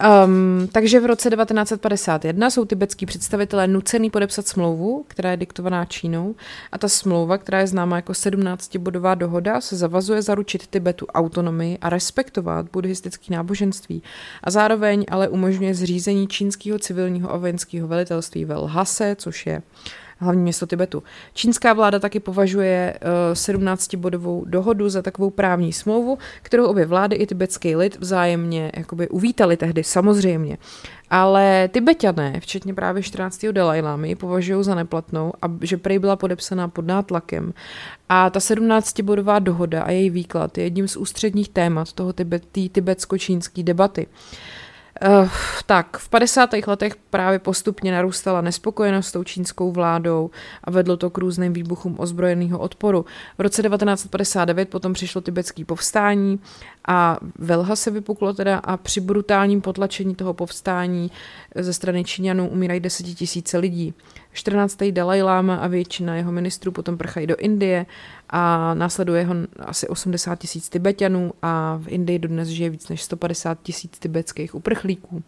[0.00, 6.34] Um, takže v roce 1951 jsou tibetský představitelé nucený podepsat smlouvu, která je diktovaná Čínou.
[6.72, 11.88] A ta smlouva, která je známa jako 17-bodová dohoda, se zavazuje zaručit Tibetu autonomii a
[11.88, 14.02] respektovat buddhistické náboženství.
[14.44, 19.62] A zároveň ale umožňuje zřízení čínského civilního a vojenského velitelství v Lhase, což je
[20.20, 21.02] hlavní město Tibetu.
[21.34, 27.16] Čínská vláda taky považuje uh, eh, 17-bodovou dohodu za takovou právní smlouvu, kterou obě vlády
[27.16, 30.58] i tibetský lid vzájemně jakoby uvítali tehdy, samozřejmě.
[31.10, 33.46] Ale Tibetané, včetně právě 14.
[33.52, 37.52] Dalajlámy, považují za neplatnou a že prej byla podepsaná pod nátlakem.
[38.08, 43.62] A ta 17-bodová dohoda a její výklad je jedním z ústředních témat toho tibet, tibetsko-čínské
[43.62, 44.06] debaty.
[44.06, 44.59] Uh,
[45.66, 46.50] tak, v 50.
[46.66, 50.30] letech právě postupně narůstala nespokojenost s tou čínskou vládou
[50.64, 53.04] a vedlo to k různým výbuchům ozbrojeného odporu.
[53.38, 56.40] V roce 1959 potom přišlo tibetský povstání
[56.88, 61.10] a Velha se vypuklo teda a při brutálním potlačení toho povstání
[61.54, 63.94] ze strany Číňanů umírají desetitisíce lidí.
[64.32, 64.76] 14.
[64.90, 67.86] Dalai Lama a většina jeho ministrů potom prchají do Indie
[68.30, 73.58] a následuje ho asi 80 tisíc Tibetanů a v Indii dodnes žije víc než 150
[73.62, 75.22] tisíc tibetských uprchlíků.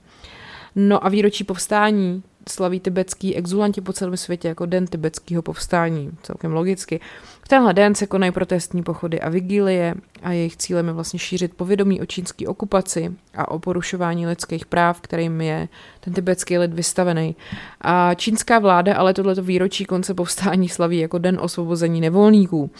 [0.77, 6.52] No a výročí povstání slaví tibetský exulanti po celém světě jako Den tibetského povstání, celkem
[6.52, 7.00] logicky.
[7.44, 11.55] V tenhle den se konají protestní pochody a vigílie a jejich cílem je vlastně šířit
[11.55, 15.68] povědomí o čínské okupaci a o porušování lidských práv, kterým je
[16.00, 17.37] ten tibetský lid vystavený.
[17.81, 22.70] A čínská vláda ale tohleto výročí konce povstání slaví jako Den osvobození nevolníků.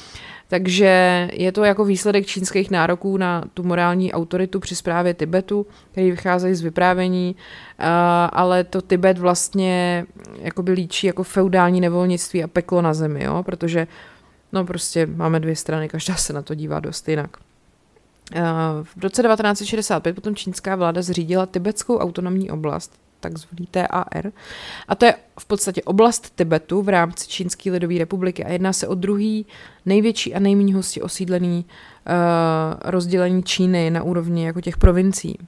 [0.53, 6.11] Takže je to jako výsledek čínských nároků na tu morální autoritu při zprávě Tibetu, který
[6.11, 7.37] vycházejí z vyprávění,
[8.33, 10.07] ale to Tibet vlastně
[10.39, 13.43] jakoby líčí jako feudální nevolnictví a peklo na zemi, jo?
[13.43, 13.87] protože
[14.53, 17.37] no prostě máme dvě strany, každá se na to dívá dost jinak.
[18.83, 24.33] V roce 1965 potom čínská vláda zřídila tibetskou autonomní oblast, takzvaný TAR.
[24.89, 28.89] A to je v podstatě oblast Tibetu v rámci Čínské lidové republiky a jedná se
[28.89, 29.47] o druhý
[29.87, 32.13] největší a nejméně hustě osídlený uh,
[32.85, 35.39] rozdělení Číny na úrovni jako těch provincií.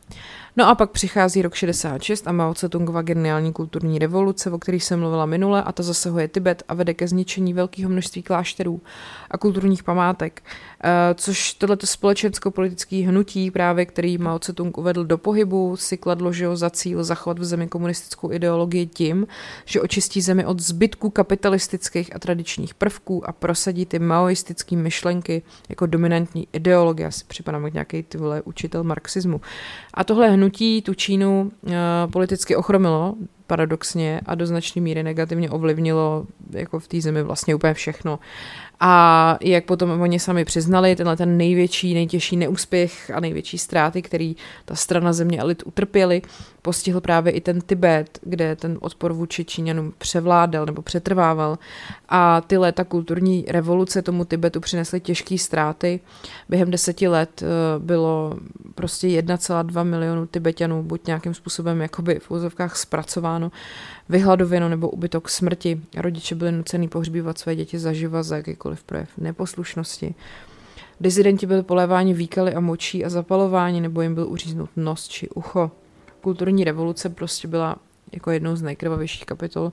[0.57, 5.01] No a pak přichází rok 66 a Mao Tse-tungova geniální kulturní revoluce, o kterých jsem
[5.01, 8.81] mluvila minule, a ta zasahuje Tibet a vede ke zničení velkého množství klášterů
[9.31, 15.77] a kulturních památek, uh, což tohleto společensko-politické hnutí, právě který Mao Tse-tung uvedl do pohybu,
[15.77, 19.27] si kladlo že za cíl zachovat v zemi komunistickou ideologii tím,
[19.65, 25.87] že očistí zemi od zbytků kapitalistických a tradičních prvků a prosadí ty maoistické myšlenky jako
[25.87, 27.07] dominantní ideologie.
[27.07, 29.41] Asi připadám jak nějaký ty vole učitel marxismu.
[29.95, 30.44] A tohle hnutí
[30.83, 31.73] tu Čínu uh,
[32.13, 33.15] politicky ochromilo,
[33.55, 38.19] paradoxně, a do značné míry negativně ovlivnilo jako v té zemi vlastně úplně všechno.
[38.81, 44.37] A jak potom oni sami přiznali, tenhle ten největší, nejtěžší neúspěch a největší ztráty, který
[44.65, 46.23] ta strana země elit utrpěli,
[46.63, 51.59] postihl právě i ten Tibet, kde ten odpor vůči Číňanům převládal nebo přetrvával.
[52.09, 56.01] A ty léta kulturní revoluce tomu Tibetu přinesly těžké ztráty.
[56.49, 57.47] Během deseti let eh,
[57.79, 58.37] bylo
[58.75, 63.44] prostě 1,2 milionu Tibetanů buď nějakým způsobem jakoby v úzovkách zpracováno,
[64.09, 65.81] vyhladověno nebo ubytok smrti.
[65.97, 70.15] Rodiče byli nuceni pohřbívat své děti zaživa za jakýkoliv projev neposlušnosti.
[71.01, 75.71] Dizidenti byli poléváni výkaly a močí a zapalováni, nebo jim byl uříznut nos či ucho.
[76.21, 77.77] Kulturní revoluce prostě byla
[78.13, 79.73] jako jednou z nejkrvavějších kapitol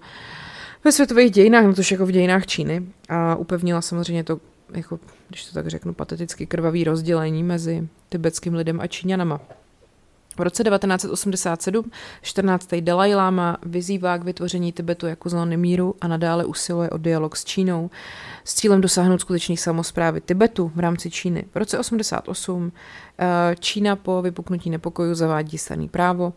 [0.83, 2.83] ve světových dějinách, no tož jako v dějinách Číny.
[3.09, 4.39] A upevnila samozřejmě to,
[4.73, 9.39] jako, když to tak řeknu, pateticky krvavý rozdělení mezi tibetským lidem a Číňanama.
[10.41, 12.69] V roce 1987 14.
[12.79, 17.45] Dalai Lama vyzývá k vytvoření Tibetu jako zóny míru a nadále usiluje o dialog s
[17.45, 17.89] Čínou
[18.43, 21.45] s cílem dosáhnout skutečných samozprávy Tibetu v rámci Číny.
[21.53, 22.71] V roce 88
[23.19, 26.33] eh, Čína po vypuknutí nepokojů zavádí staný právo.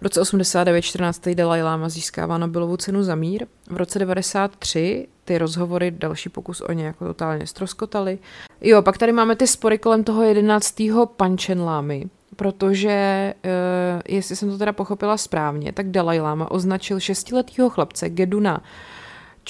[0.00, 1.28] V roce 89 14.
[1.28, 3.46] Dalai Lama získává Nobelovu cenu za mír.
[3.70, 8.18] V roce 93 ty rozhovory, další pokus o ně jako totálně stroskotaly.
[8.60, 10.74] Jo, pak tady máme ty spory kolem toho 11.
[11.16, 17.70] Panchen Lámy, protože, uh, jestli jsem to teda pochopila správně, tak Dalai Lama označil šestiletého
[17.70, 18.62] chlapce Geduna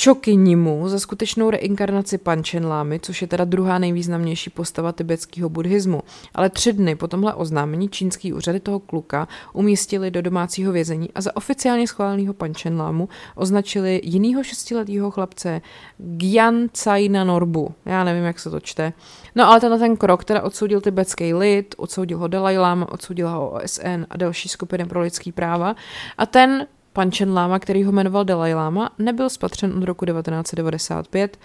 [0.01, 6.03] Čokinimu za skutečnou reinkarnaci Panchen Lamy, což je teda druhá nejvýznamnější postava tibetského buddhismu.
[6.35, 11.21] Ale tři dny po tomhle oznámení čínský úřady toho kluka umístili do domácího vězení a
[11.21, 15.61] za oficiálně schváleného Panchen Lámu označili jinýho šestiletého chlapce
[15.99, 17.75] Gyan Caina Norbu.
[17.85, 18.93] Já nevím, jak se to čte.
[19.35, 23.51] No ale tenhle ten krok teda odsoudil tibetský lid, odsoudil ho Dalai Lama, odsoudil ho
[23.51, 25.77] OSN a další skupiny pro lidský práva.
[26.19, 31.39] A ten Panchen Lama, který ho jmenoval Dalai Lama, nebyl spatřen od roku 1995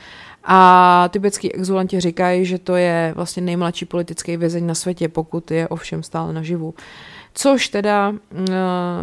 [0.43, 5.67] a tibetský exulanti říkají, že to je vlastně nejmladší politický vězeň na světě, pokud je
[5.67, 6.73] ovšem stále naživu.
[7.33, 8.17] Což teda uh,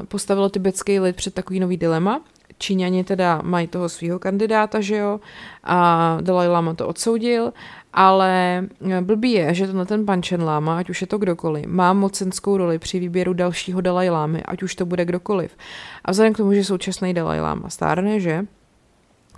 [0.08, 2.20] postavilo tibetský lid před takový nový dilema.
[2.58, 5.20] Číňani teda mají toho svého kandidáta, že jo,
[5.64, 7.52] a Dalai Lama to odsoudil
[7.92, 11.92] ale eh, blbý je, že na ten Panchen Lama, ať už je to kdokoliv, má
[11.92, 15.56] mocenskou roli při výběru dalšího Dalai Lámy, ať už to bude kdokoliv.
[16.04, 18.46] A vzhledem k tomu, že současný Dalai Lama stárne, že?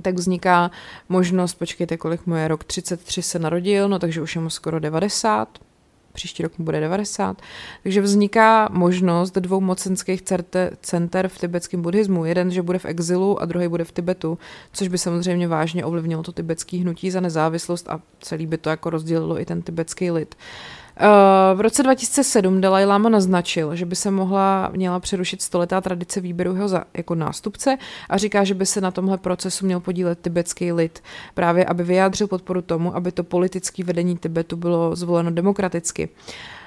[0.03, 0.71] tak vzniká
[1.09, 4.79] možnost, počkejte, kolik mu je, rok 33 se narodil, no takže už je mu skoro
[4.79, 5.49] 90,
[6.15, 7.43] příští rok mu bude 90.
[7.83, 10.23] Takže vzniká možnost dvou mocenských
[10.81, 12.25] center v tibetském buddhismu.
[12.25, 14.39] Jeden, že bude v exilu a druhý bude v Tibetu,
[14.73, 18.91] což by samozřejmě vážně ovlivnilo to tibetské hnutí za nezávislost a celý by to jako
[18.91, 20.35] rozdělilo i ten tibetský lid.
[20.35, 20.84] Uh,
[21.55, 26.55] v roce 2007 Dalai Lama naznačil, že by se mohla měla přerušit stoletá tradice výběru
[26.55, 27.79] jeho za, jako nástupce
[28.09, 31.03] a říká, že by se na tomhle procesu měl podílet tibetský lid,
[31.35, 36.09] právě aby vyjádřil podporu tomu, aby to politické vedení Tibetu bylo zvoleno demokraticky.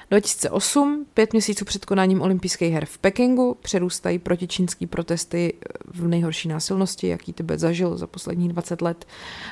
[0.10, 5.54] 2008, pět měsíců před konáním olympijských her v Pekingu, přerůstají protičínský protesty
[5.94, 9.06] v nejhorší násilnosti, jaký Tibet zažil za posledních 20 let.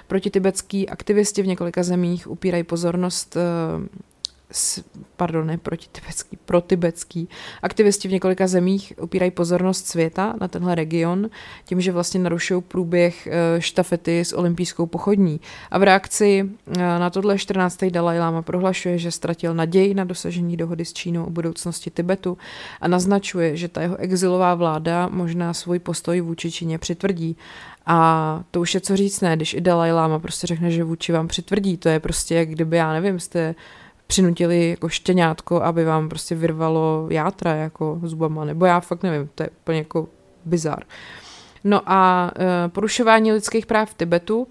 [0.08, 3.38] Protitibetský aktivisti v několika zemích upírají pozornost
[5.16, 7.30] pardon, ne protitibetský, protibetský.
[7.62, 11.30] Aktivisti v několika zemích upírají pozornost světa na tenhle region
[11.66, 15.40] tím, že vlastně narušují průběh eh, štafety s olympijskou pochodní.
[15.72, 17.86] A v reakci eh, na tohle 14.
[17.86, 22.38] Dalai Lama prohlašuje, že ztratil naději na dosažení dohody s Čínou o budoucnosti Tibetu
[22.82, 27.38] a naznačuje, že ta jeho exilová vláda možná svůj postoj vůči Číně přitvrdí.
[27.86, 31.12] A to už je co říct, ne, když i Dalai Lama prostě řekne, že vůči
[31.12, 33.56] vám přitvrdí, to je prostě jak kdyby, já nevím, jste
[34.08, 39.44] přinutili jako štěňátko, aby vám prostě vyrvalo játra jako zubama, nebo já fakt nevím, to
[39.44, 40.08] je úplně jako
[40.46, 40.84] bizar.
[41.64, 44.48] No a e, porušování lidských práv v Tibetu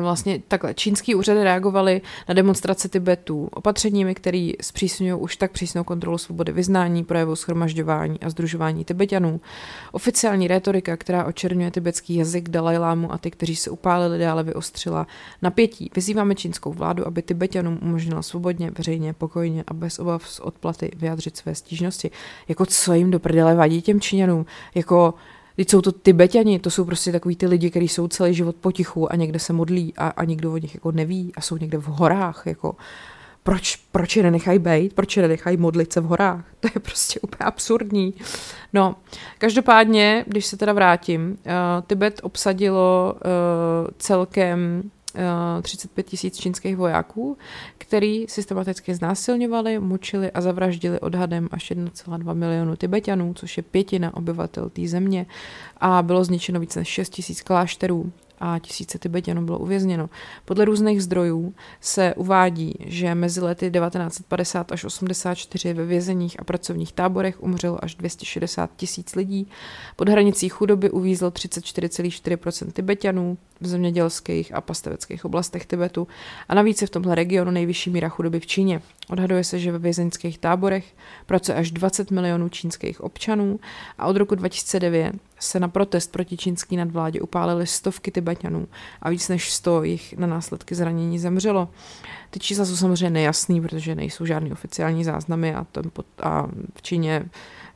[0.00, 6.18] Vlastně takhle, čínský úřady reagovaly na demonstrace Tibetu opatřeními, které zpřísňují už tak přísnou kontrolu
[6.18, 9.40] svobody vyznání, projevu schromažďování a združování Tibetanů.
[9.92, 15.06] Oficiální retorika, která očerňuje tibetský jazyk Dalajlámu a ty, kteří se upálili, dále vyostřila
[15.42, 15.90] napětí.
[15.94, 21.36] Vyzýváme čínskou vládu, aby Tibetanům umožnila svobodně, veřejně, pokojně a bez obav z odplaty vyjádřit
[21.36, 22.10] své stížnosti.
[22.48, 24.46] Jako co jim do prdele vadí těm Číňanům?
[24.74, 25.14] Jako
[25.58, 29.12] Teď jsou to Tibetani, to jsou prostě takový ty lidi, kteří jsou celý život potichu
[29.12, 31.84] a někde se modlí a, a nikdo o nich jako neví a jsou někde v
[31.84, 32.76] horách, jako
[33.42, 36.44] proč, proč je nenechají být, proč je nenechají modlit se v horách.
[36.60, 38.14] To je prostě úplně absurdní.
[38.72, 38.96] No,
[39.38, 41.52] každopádně, když se teda vrátím, uh,
[41.86, 43.20] Tibet obsadilo uh,
[43.98, 44.82] celkem
[45.62, 47.38] 35 eh, tisíc čínských vojáků,
[47.78, 54.70] který systematicky znásilňovali, mučili a zavraždili odhadem až 1,2 milionu Tibetanů, což je pětina obyvatel
[54.70, 55.26] té země.
[55.76, 60.10] A bylo zničeno více než 6 tisíc klášterů a tisíce Tibetanů bylo uvězněno.
[60.44, 66.92] Podle různých zdrojů se uvádí, že mezi lety 1950 až 84 ve vězeních a pracovních
[66.92, 69.48] táborech umřelo až 260 tisíc lidí.
[69.96, 76.08] Pod hranicí chudoby uvízlo 34,4% Tibetanů v zemědělských a pasteveckých oblastech Tibetu
[76.48, 78.82] a navíc je v tomhle regionu nejvyšší míra chudoby v Číně.
[79.10, 80.94] Odhaduje se, že ve vězeňských táborech
[81.26, 83.60] pracuje až 20 milionů čínských občanů
[83.98, 88.68] a od roku 2009 se na protest proti čínský nadvládě upálily stovky Tibetanů
[89.02, 91.68] a víc než 100 jich na následky zranění zemřelo.
[92.30, 96.82] Ty čísla jsou samozřejmě nejasný, protože nejsou žádný oficiální záznamy a, ten pot, a v
[96.82, 97.24] Číně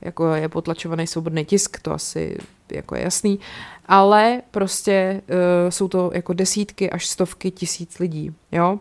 [0.01, 2.39] jako je potlačovaný svobodný tisk, to asi
[2.73, 3.39] jako je jasný,
[3.87, 8.81] ale prostě uh, jsou to jako desítky až stovky tisíc lidí, jo,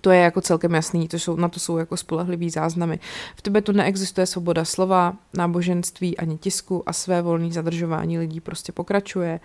[0.00, 2.98] to je jako celkem jasný, to jsou, na to jsou jako spolehlivý záznamy.
[3.36, 9.40] V Tibetu neexistuje svoboda slova, náboženství ani tisku a své volné zadržování lidí prostě pokračuje.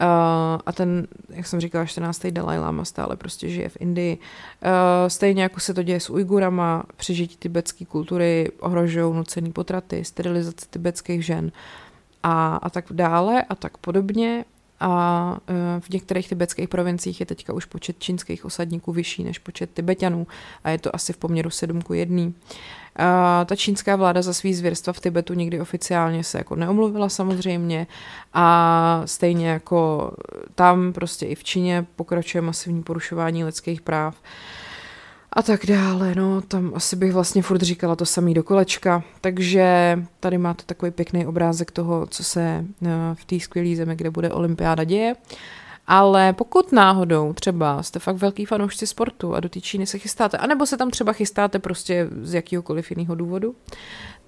[0.00, 0.06] Uh,
[0.66, 2.26] a ten, jak jsem říkala, 14.
[2.26, 4.18] Dalai Lama stále prostě žije v Indii.
[4.18, 10.66] Uh, stejně jako se to děje s Ujgurama, přežití tibetské kultury ohrožují nucený potraty, sterilizace
[10.70, 11.52] tibetských žen
[12.22, 14.44] a, a tak dále a tak podobně
[14.82, 19.70] a e, v některých tibetských provinciích je teďka už počet čínských osadníků vyšší než počet
[19.74, 20.26] Tibetanů
[20.64, 22.32] a je to asi v poměru 7 k 1.
[22.96, 27.86] A ta čínská vláda za svý zvěrstva v Tibetu nikdy oficiálně se jako neomluvila samozřejmě
[28.34, 30.12] a stejně jako
[30.54, 34.14] tam prostě i v Číně pokračuje masivní porušování lidských práv.
[34.14, 34.28] Uh,
[35.32, 39.98] a tak dále, no, tam asi bych vlastně furt říkala to samý do kolečka, takže
[40.20, 44.30] tady máte takový pěkný obrázek toho, co se eh, v té skvělé zemi, kde bude
[44.30, 45.14] olympiáda děje.
[45.86, 50.38] Ale pokud náhodou třeba jste fakt velký fanoušci sportu a do té Číny se chystáte,
[50.38, 53.54] anebo se tam třeba chystáte prostě z jakýhokoliv jiného důvodu,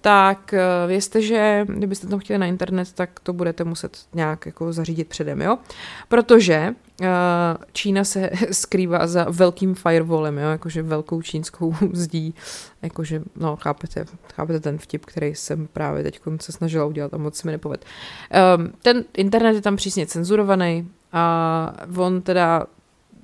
[0.04, 4.72] tak eh, vězte, že kdybyste tam chtěli na internet, tak to budete muset nějak jako
[4.72, 5.58] zařídit předem, jo?
[6.08, 7.06] Protože uh,
[7.72, 10.48] Čína se skrývá za velkým firewallem, jo?
[10.48, 12.34] Jakože velkou čínskou zdí,
[12.82, 17.36] jakože, no, chápete, chápete ten vtip, který jsem právě teď se snažila udělat a moc
[17.36, 17.84] se mi nepoved.
[18.56, 22.66] Um, ten internet je tam přísně cenzurovaný a on teda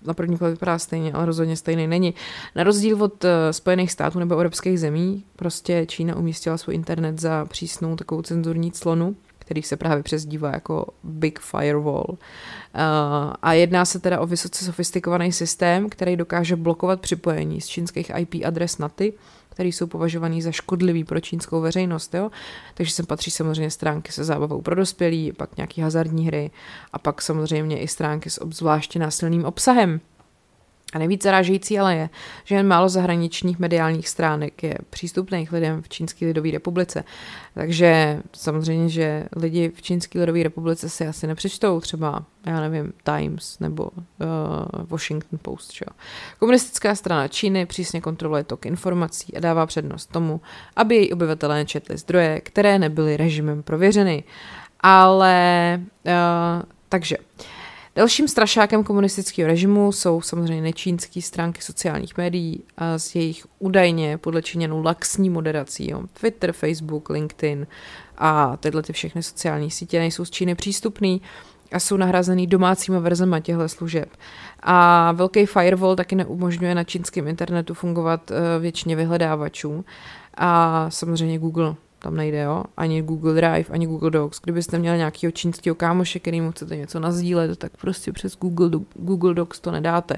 [0.06, 2.14] na první pohled vypadá stejně, ale rozhodně stejný není.
[2.56, 7.44] Na rozdíl od uh, Spojených států nebo evropských zemí, prostě Čína umístila svůj internet za
[7.44, 12.06] přísnou takovou cenzurní clonu, který se právě přezdívá jako Big Firewall.
[12.08, 12.16] Uh,
[13.42, 18.34] a jedná se teda o vysoce sofistikovaný systém, který dokáže blokovat připojení z čínských IP
[18.44, 19.12] adres na ty,
[19.50, 22.14] které jsou považovaný za škodlivý pro čínskou veřejnost.
[22.14, 22.30] Jo?
[22.74, 26.50] Takže sem patří samozřejmě stránky se zábavou pro dospělí, pak nějaký hazardní hry
[26.92, 30.00] a pak samozřejmě i stránky s obzvláště násilným obsahem.
[30.92, 32.10] A nejvíc zarážející ale je,
[32.44, 37.04] že jen málo zahraničních mediálních stránek je přístupných lidem v Čínské lidové republice.
[37.54, 43.58] Takže samozřejmě, že lidi v Čínské lidové republice si asi nepřečtou třeba, já nevím, Times
[43.58, 43.98] nebo uh,
[44.88, 45.72] Washington Post.
[45.72, 45.84] Čo?
[46.38, 50.40] Komunistická strana Číny přísně kontroluje tok informací a dává přednost tomu,
[50.76, 54.24] aby její obyvatelé nečetli zdroje, které nebyly režimem prověřeny.
[54.80, 56.12] Ale uh,
[56.88, 57.18] takže...
[57.18, 57.24] Uh,
[58.00, 64.42] Dalším strašákem komunistického režimu jsou samozřejmě nečínské stránky sociálních médií a s jejich údajně podle
[64.42, 65.90] Číňanů laxní moderací.
[65.90, 66.02] Jo.
[66.20, 67.66] Twitter, Facebook, LinkedIn
[68.18, 71.22] a tyhle ty všechny sociální sítě nejsou z Číny přístupný
[71.72, 74.08] a jsou nahrazený domácíma verzema těchto služeb.
[74.60, 79.84] A velký firewall taky neumožňuje na čínském internetu fungovat eh, většině vyhledávačů.
[80.36, 82.64] A samozřejmě Google tam nejde, jo?
[82.76, 84.40] Ani Google Drive, ani Google Docs.
[84.42, 89.60] Kdybyste měli nějakého čínského kámoše, kterýmu chcete něco nazdílet, tak prostě přes Google, Google Docs
[89.60, 90.16] to nedáte.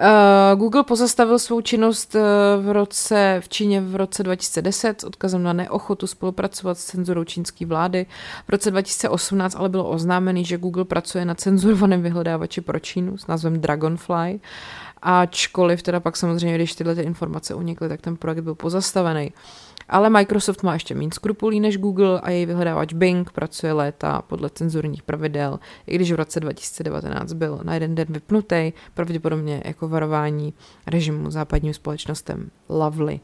[0.00, 2.20] Uh, Google pozastavil svou činnost uh,
[2.64, 7.66] v roce v Číně v roce 2010 s odkazem na neochotu spolupracovat s cenzurou čínské
[7.66, 8.06] vlády.
[8.46, 13.26] V roce 2018 ale bylo oznámený, že Google pracuje na cenzurovaném vyhledávači pro Čínu s
[13.26, 14.40] názvem Dragonfly.
[15.02, 19.32] Ačkoliv teda pak samozřejmě, když tyhle ty informace unikly, tak ten projekt byl pozastavený.
[19.32, 24.22] Uh, ale Microsoft má ještě méně skrupulí než Google a její vyhledávač Bing pracuje léta
[24.22, 29.88] podle cenzurních pravidel, i když v roce 2019 byl na jeden den vypnutý, pravděpodobně jako
[29.88, 30.54] varování
[30.86, 33.20] režimu západním společnostem Lovely.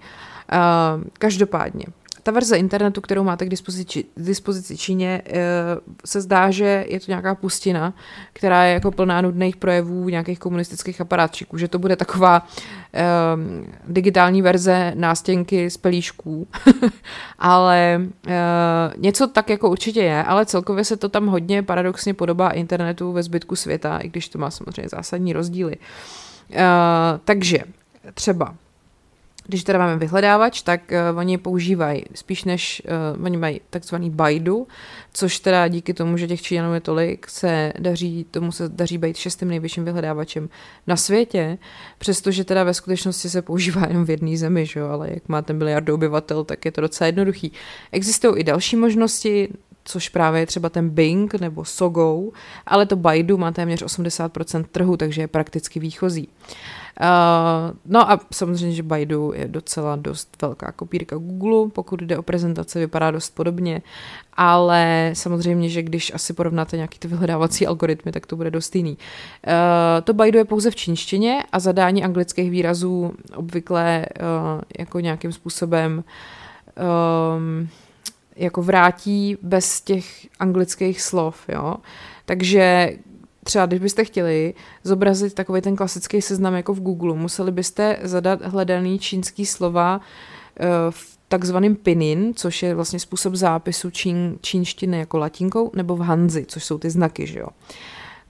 [0.53, 1.85] Uh, každopádně,
[2.25, 5.33] ta verze internetu, kterou máte k dispozici, dispozici Číně, eh,
[6.05, 7.95] se zdá, že je to nějaká pustina,
[8.33, 12.47] která je jako plná nudných projevů nějakých komunistických aparátčiků, že to bude taková
[13.35, 16.47] um, digitální verze nástěnky z pelíšků,
[17.39, 18.33] ale uh,
[18.97, 23.23] něco tak jako určitě je, ale celkově se to tam hodně paradoxně podobá internetu ve
[23.23, 25.77] zbytku světa, i když to má samozřejmě zásadní rozdíly.
[26.51, 26.59] Uh,
[27.25, 27.59] takže
[28.15, 28.55] třeba
[29.47, 30.81] když teda máme vyhledávač, tak
[31.13, 32.83] uh, oni používají spíš než,
[33.17, 34.67] uh, oni mají takzvaný Baidu,
[35.13, 39.17] což teda díky tomu, že těch Číňanů je tolik, se daří, tomu se daří být
[39.17, 40.49] šestým největším vyhledávačem
[40.87, 41.59] na světě,
[41.99, 45.53] přestože teda ve skutečnosti se používá jen v jedné zemi, že jo, ale jak máte
[45.53, 47.53] miliardu obyvatel, tak je to docela jednoduchý.
[47.93, 49.49] Existují i další možnosti,
[49.85, 52.33] což právě je třeba ten Bing nebo Sogou,
[52.67, 56.29] ale to Baidu má téměř 80% trhu, takže je prakticky výchozí.
[56.29, 56.84] Uh,
[57.87, 62.79] no a samozřejmě, že Baidu je docela dost velká kopírka Google, pokud jde o prezentace,
[62.79, 63.83] vypadá dost podobně,
[64.35, 68.99] ale samozřejmě, že když asi porovnáte nějaký ty vyhledávací algoritmy, tak to bude dost jiný.
[69.47, 69.53] Uh,
[70.05, 76.05] to Baidu je pouze v čínštině a zadání anglických výrazů obvykle uh, jako nějakým způsobem
[77.37, 77.69] um,
[78.37, 81.77] jako vrátí bez těch anglických slov, jo.
[82.25, 82.93] Takže
[83.45, 88.43] třeba když byste chtěli zobrazit takový ten klasický seznam jako v Google, museli byste zadat
[88.43, 90.01] hledaný čínský slova
[90.61, 96.01] eh, v takzvaným pinin, což je vlastně způsob zápisu čín, čínštiny jako latinkou, nebo v
[96.01, 97.49] hanzi, což jsou ty znaky, že jo.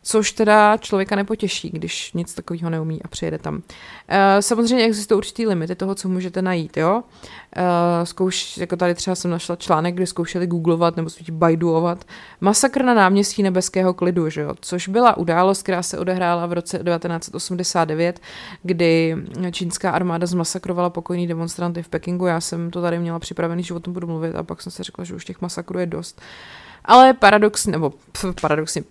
[0.06, 3.62] Což teda člověka nepotěší, když nic takového neumí a přijede tam.
[4.08, 7.02] E, samozřejmě existují určitý limity toho, co můžete najít, jo.
[7.56, 12.04] E, zkouš, jako tady třeba jsem našla článek, kde zkoušeli googlovat nebo spíš bajduovat
[12.40, 14.54] masakr na náměstí nebeského klidu, že jo.
[14.60, 18.20] Což byla událost, která se odehrála v roce 1989,
[18.62, 19.16] kdy
[19.50, 22.26] čínská armáda zmasakrovala pokojní demonstranty v Pekingu.
[22.26, 24.82] Já jsem to tady měla připravený, že o tom budu mluvit a pak jsem si
[24.82, 26.20] řekla, že už těch masakrů je dost.
[26.84, 28.82] Ale paradoxně, nebo pf, paradoxně,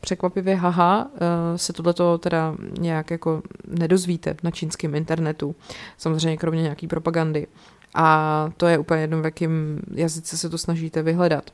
[0.00, 5.54] překvapivě, haha, eh, se tohleto teda nějak jako nedozvíte na čínském internetu.
[5.98, 7.46] Samozřejmě kromě nějaký propagandy.
[7.94, 11.50] A to je úplně jedno, v jakém jazyce se to snažíte vyhledat.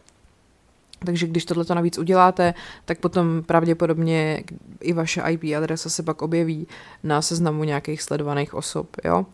[1.04, 4.44] Takže když tohle navíc uděláte, tak potom pravděpodobně
[4.80, 6.66] i vaše IP adresa se pak objeví
[7.02, 8.96] na seznamu nějakých sledovaných osob.
[9.04, 9.18] Jo?
[9.20, 9.26] Uh,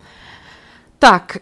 [1.03, 1.37] tak,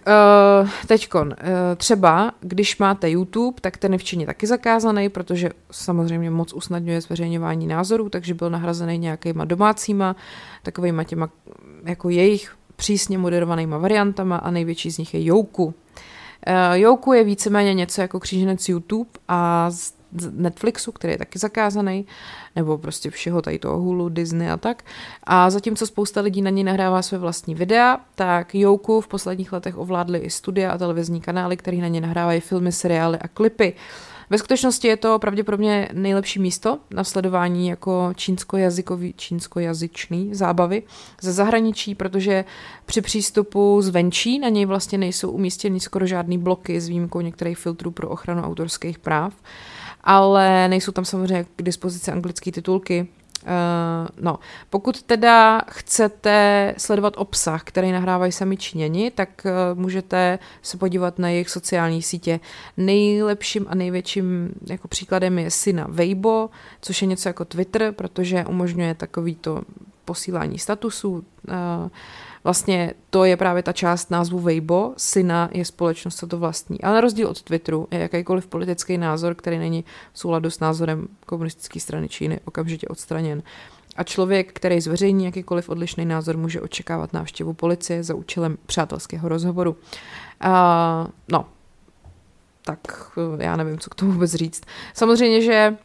[0.62, 1.34] uh, teďkon, uh,
[1.76, 7.00] třeba, když máte YouTube, tak ten je v Číně taky zakázaný, protože samozřejmě moc usnadňuje
[7.00, 10.16] zveřejňování názorů, takže byl nahrazený nějakýma domácíma,
[10.62, 11.28] takovýma těma
[11.84, 15.64] jako jejich přísně moderovanýma variantama a největší z nich je Jouku.
[15.64, 15.72] Uh,
[16.74, 19.70] Jouku je víceméně něco jako kříženec YouTube a
[20.30, 22.06] Netflixu, který je taky zakázaný,
[22.56, 24.82] nebo prostě všeho tady toho Hulu, Disney a tak.
[25.24, 29.78] A zatímco spousta lidí na něj nahrává své vlastní videa, tak Jouku v posledních letech
[29.78, 33.74] ovládly i studia a televizní kanály, které na ně nahrávají filmy, seriály a klipy.
[34.30, 40.82] Ve skutečnosti je to pravděpodobně nejlepší místo na sledování jako čínskojazykový, čínskojazyčný zábavy
[41.20, 42.44] ze zahraničí, protože
[42.86, 47.90] při přístupu zvenčí na něj vlastně nejsou umístěny skoro žádný bloky s výjimkou některých filtrů
[47.90, 49.34] pro ochranu autorských práv
[50.04, 53.08] ale nejsou tam samozřejmě k dispozici anglické titulky.
[53.42, 54.38] Uh, no,
[54.70, 61.28] pokud teda chcete sledovat obsah, který nahrávají sami Číňani, tak uh, můžete se podívat na
[61.28, 62.40] jejich sociální sítě.
[62.76, 68.94] Nejlepším a největším jako příkladem je Sina Weibo, což je něco jako Twitter, protože umožňuje
[68.94, 69.62] takovýto
[70.04, 71.12] posílání statusů.
[71.12, 71.88] Uh,
[72.44, 76.80] vlastně to je právě ta část názvu Weibo, syna je společnost, co to vlastní.
[76.80, 81.08] Ale na rozdíl od Twitteru je jakýkoliv politický názor, který není v souladu s názorem
[81.26, 83.42] komunistické strany Číny, okamžitě odstraněn.
[83.96, 89.70] A člověk, který zveřejní jakýkoliv odlišný názor, může očekávat návštěvu policie za účelem přátelského rozhovoru.
[89.70, 91.46] Uh, no,
[92.64, 92.78] tak
[93.38, 94.62] eh, já nevím, co k tomu vůbec říct.
[94.94, 95.76] Samozřejmě, že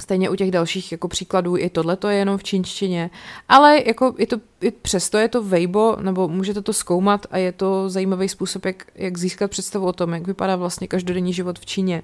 [0.00, 3.10] Stejně u těch dalších jako příkladů i tohle to je jenom v čínštině,
[3.48, 7.52] ale jako je to, i přesto je to Weibo, nebo můžete to zkoumat a je
[7.52, 11.66] to zajímavý způsob, jak, jak získat představu o tom, jak vypadá vlastně každodenní život v
[11.66, 12.02] Číně.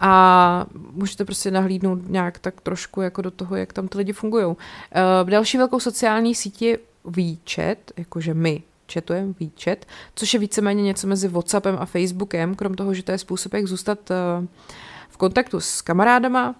[0.00, 4.44] A můžete prostě nahlídnout nějak tak trošku jako do toho, jak tam ty lidi fungují.
[4.44, 4.54] Uh,
[5.30, 8.62] další velkou sociální sítě WeChat, jakože my
[8.92, 9.78] chatujeme WeChat,
[10.14, 13.66] což je víceméně něco mezi WhatsAppem a Facebookem, krom toho, že to je způsob, jak
[13.66, 14.46] zůstat uh,
[15.08, 16.54] v kontaktu s kamarádama,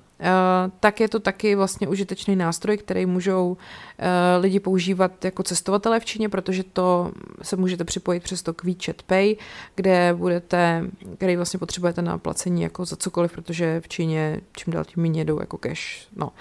[0.81, 3.57] tak je to taky vlastně užitečný nástroj, který můžou
[3.99, 7.13] eh, lidi používat jako cestovatele v Číně, protože to
[7.43, 9.37] se můžete připojit přes to k WeChat Pay,
[9.75, 10.85] kde budete,
[11.17, 15.25] který vlastně potřebujete na placení jako za cokoliv, protože v Číně čím dál tím méně
[15.25, 16.09] jdou jako cash.
[16.17, 16.33] No.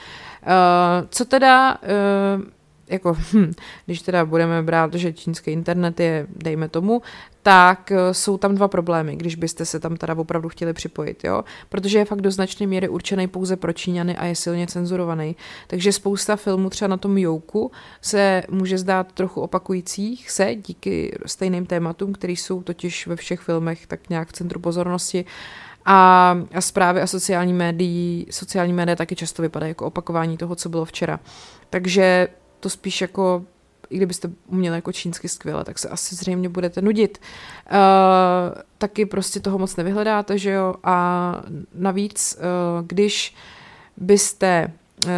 [0.43, 1.77] Eh, co teda
[2.91, 3.51] jako, hm,
[3.85, 7.01] když teda budeme brát, že čínský internet je, dejme tomu,
[7.43, 11.43] tak eh, jsou tam dva problémy, když byste se tam teda opravdu chtěli připojit, jo?
[11.69, 15.35] Protože je fakt do značné míry určený pouze pro Číňany a je silně cenzurovaný.
[15.67, 17.71] Takže spousta filmů třeba na tom Jouku
[18.01, 23.87] se může zdát trochu opakujících se díky stejným tématům, které jsou totiž ve všech filmech
[23.87, 25.25] tak nějak v centru pozornosti.
[25.85, 30.69] A, a zprávy a sociální médií, sociální média taky často vypadají jako opakování toho, co
[30.69, 31.19] bylo včera.
[31.69, 32.27] Takže
[32.61, 33.45] to spíš jako
[33.91, 37.21] i kdybyste uměli jako čínsky skvěle, tak se asi zřejmě budete nudit.
[37.71, 37.77] Uh,
[38.77, 40.75] taky prostě toho moc nevyhledáte, že jo?
[40.83, 41.35] A
[41.73, 43.35] navíc, uh, když
[43.97, 44.73] byste
[45.05, 45.11] uh,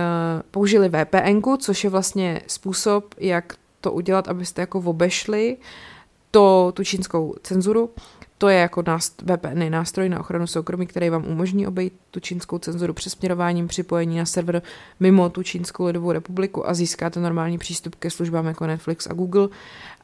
[0.52, 5.58] použili VPN, což je vlastně způsob, jak to udělat, abyste jako obešli
[6.32, 7.90] to, tu čínskou cenzuru,
[8.38, 8.84] to je jako
[9.24, 14.26] VPN nástroj na ochranu soukromí, který vám umožní obejít tu čínskou cenzuru přesměrováním připojení na
[14.26, 14.62] server
[15.00, 19.48] mimo tu Čínskou lidovou republiku a získáte normální přístup ke službám jako Netflix a Google.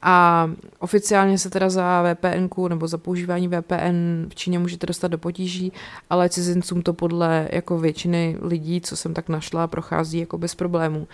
[0.02, 0.50] A
[0.80, 5.74] oficiálně se teda za VPN nebo za používání VPN v Číně můžete dostat do potíží,
[6.10, 11.08] ale cizincům to podle jako většiny lidí, co jsem tak našla, prochází jako bez problémů.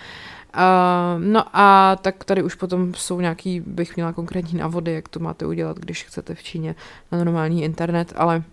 [0.55, 5.19] Uh, no a tak tady už potom jsou nějaký, bych měla konkrétní návody, jak to
[5.19, 6.75] máte udělat, když chcete v Číně
[7.11, 8.43] na normální internet, ale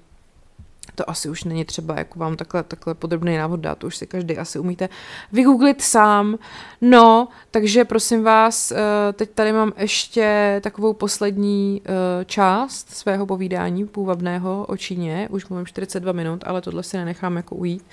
[0.94, 4.06] to asi už není třeba jako vám takhle, takhle podrobný návod dát, to už si
[4.06, 4.88] každý asi umíte
[5.32, 6.38] vygooglit sám.
[6.80, 8.76] No, takže prosím vás, eh,
[9.12, 15.66] teď tady mám ještě takovou poslední eh, část svého povídání půvabného o Číně, už mluvím
[15.66, 17.84] 42 minut, ale tohle si nenechám jako ujít.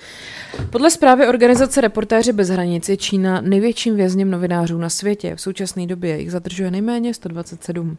[0.70, 5.36] Podle zprávy organizace Reportéři bez hranic je Čína největším vězněm novinářů na světě.
[5.36, 7.98] V současné době jich zadržuje nejméně 127.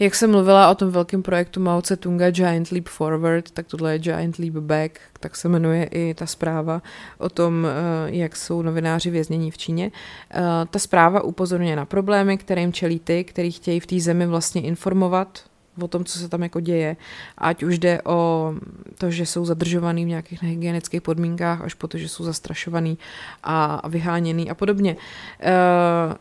[0.00, 3.98] Jak jsem mluvila o tom velkém projektu Mao Tse-tunga Giant Leap Forward, tak tohle je
[3.98, 6.82] Giant Leap Back, tak se jmenuje i ta zpráva
[7.18, 7.70] o tom, eh,
[8.16, 9.90] jak jsou novináři věznění v Číně.
[10.30, 10.40] Eh,
[10.70, 15.44] ta zpráva upozorňuje na problémy, kterým čelí ty, kteří chtějí v té zemi vlastně informovat
[15.82, 16.96] o tom, co se tam jako děje.
[17.38, 18.52] Ať už jde o
[18.98, 22.98] to, že jsou zadržovaný v nějakých nehygienických podmínkách, až po to, že jsou zastrašovaný
[23.42, 24.96] a vyháněný a podobně.
[25.42, 26.14] Uh,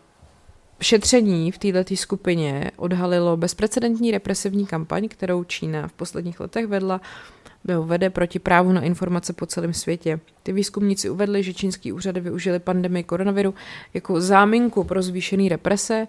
[0.81, 7.01] Šetření v této skupině odhalilo bezprecedentní represivní kampaň, kterou Čína v posledních letech vedla
[7.65, 10.19] nebo vede proti právu na informace po celém světě.
[10.43, 13.53] Ty výzkumníci uvedli, že čínský úřady využili pandemii koronaviru
[13.93, 16.07] jako záminku pro zvýšený represe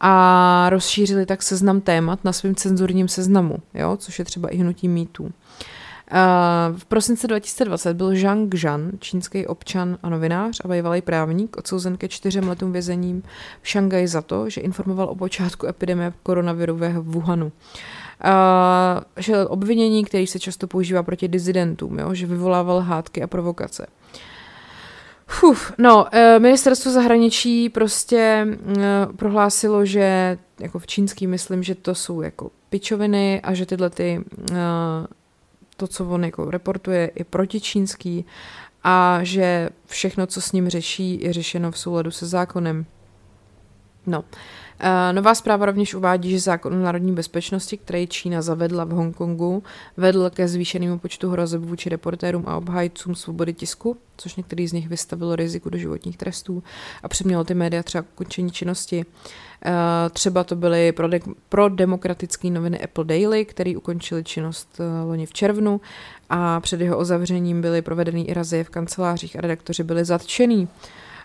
[0.00, 4.88] a rozšířili tak seznam témat na svém cenzurním seznamu, jo, což je třeba i hnutí
[4.88, 5.32] mýtů.
[6.76, 12.08] V prosince 2020 byl Zhang Zhan, čínský občan a novinář a bývalý právník, odsouzen ke
[12.08, 13.22] čtyřem letům vězením
[13.62, 17.46] v Šangaji za to, že informoval o počátku epidemie koronavirového v Wuhanu.
[17.46, 23.86] Uh, že obvinění, který se často používá proti dizidentům, jo, že vyvolával hádky a provokace.
[25.42, 26.06] Uf, no,
[26.38, 28.46] ministerstvo zahraničí prostě
[29.16, 34.24] prohlásilo, že jako v čínský myslím, že to jsou jako pičoviny a že tyhle ty
[35.78, 38.24] to, co on jako reportuje, je protičínský
[38.84, 42.86] a že všechno, co s ním řeší, je řešeno v souladu se zákonem.
[44.08, 44.24] No.
[45.12, 49.62] Nová zpráva rovněž uvádí, že zákon o národní bezpečnosti, který Čína zavedla v Hongkongu,
[49.96, 54.88] vedl ke zvýšenému počtu hrozeb vůči reportérům a obhájcům svobody tisku, což některý z nich
[54.88, 56.62] vystavilo riziku do životních trestů
[57.02, 59.06] a přimělo ty média třeba k ukončení činnosti.
[60.12, 65.26] Třeba to byly pro, de- pro demokratické noviny Apple Daily, který ukončili činnost e, loni
[65.26, 65.80] v červnu
[66.30, 70.68] a před jeho ozavřením byly provedeny i razie v kancelářích a redaktoři byli zatčený.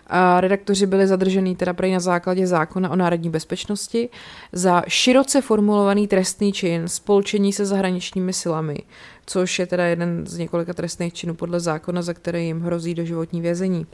[0.06, 4.08] A redaktoři byli zadržení teda prej na základě zákona o národní bezpečnosti
[4.52, 8.78] za široce formulovaný trestný čin spolčení se zahraničními silami,
[9.26, 13.40] což je teda jeden z několika trestných činů podle zákona, za který jim hrozí doživotní
[13.40, 13.86] vězení.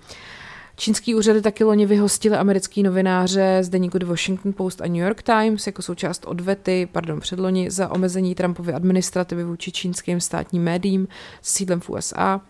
[0.80, 5.22] Čínský úřady taky loni vyhostili americký novináře z deníku The Washington Post a New York
[5.22, 11.08] Times jako součást odvety, pardon, předloni za omezení Trumpovy administrativy vůči čínským státním médiím
[11.42, 12.40] s sídlem v USA,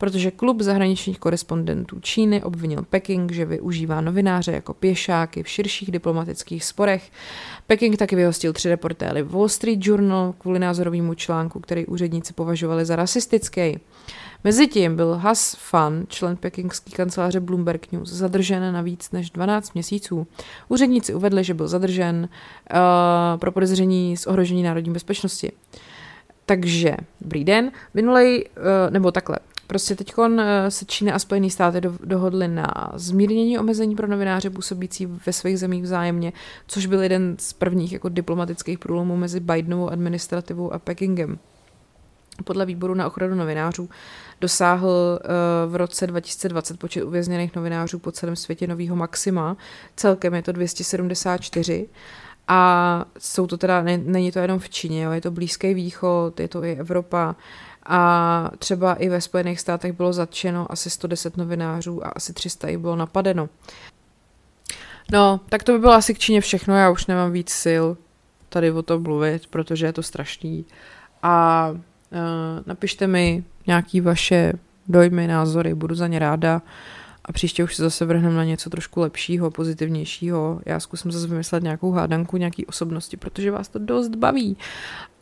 [0.00, 6.64] protože klub zahraničních korespondentů Číny obvinil Peking, že využívá novináře jako pěšáky v širších diplomatických
[6.64, 7.10] sporech.
[7.66, 12.96] Peking taky vyhostil tři reportéry Wall Street Journal kvůli názorovému článku, který úředníci považovali za
[12.96, 13.78] rasistický.
[14.44, 20.26] Mezitím byl Has Fan, člen pekingské kanceláře Bloomberg News, zadržen na víc než 12 měsíců.
[20.68, 25.52] Úředníci uvedli, že byl zadržen uh, pro podezření z ohrožení národní bezpečnosti.
[26.46, 29.36] Takže, dobrý den, minulej, uh, nebo takhle,
[29.70, 30.14] Prostě teď
[30.68, 35.58] se Čína a Spojené státy do, dohodly na zmírnění omezení pro novináře působící ve svých
[35.58, 36.32] zemích vzájemně,
[36.66, 41.38] což byl jeden z prvních jako diplomatických průlomů mezi Bidenovou administrativou a Pekingem.
[42.44, 43.88] Podle výboru na ochranu novinářů
[44.40, 49.56] dosáhl uh, v roce 2020 počet uvězněných novinářů po celém světě nového maxima.
[49.96, 51.88] Celkem je to 274.
[52.48, 56.40] A jsou to teda, ne, není to jenom v Číně, jo, je to Blízký východ,
[56.40, 57.36] je to i Evropa.
[57.86, 62.78] A třeba i ve Spojených státech bylo zatčeno asi 110 novinářů a asi 300 jich
[62.78, 63.48] bylo napadeno.
[65.12, 67.84] No, tak to by bylo asi k Číně všechno, já už nemám víc sil
[68.48, 70.64] tady o tom mluvit, protože je to strašný.
[71.22, 71.78] A uh,
[72.66, 74.52] napište mi nějaký vaše
[74.88, 76.62] dojmy, názory, budu za ně ráda.
[77.24, 80.60] A příště už se zase vrhneme na něco trošku lepšího, pozitivnějšího.
[80.66, 84.56] Já zkusím zase vymyslet nějakou hádanku, nějaký osobnosti, protože vás to dost baví.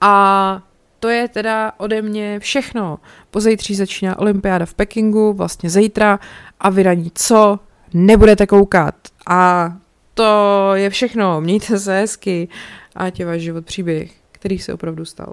[0.00, 0.62] A
[1.01, 2.99] to je teda ode mě všechno.
[3.30, 6.18] Pozejtří začíná olympiáda v Pekingu, vlastně zítra
[6.61, 7.59] a vy na ní co?
[7.94, 8.94] Nebudete koukat.
[9.26, 9.72] A
[10.14, 11.40] to je všechno.
[11.40, 12.49] Mějte se hezky
[12.96, 15.32] a tě váš život příběh, který se opravdu stal.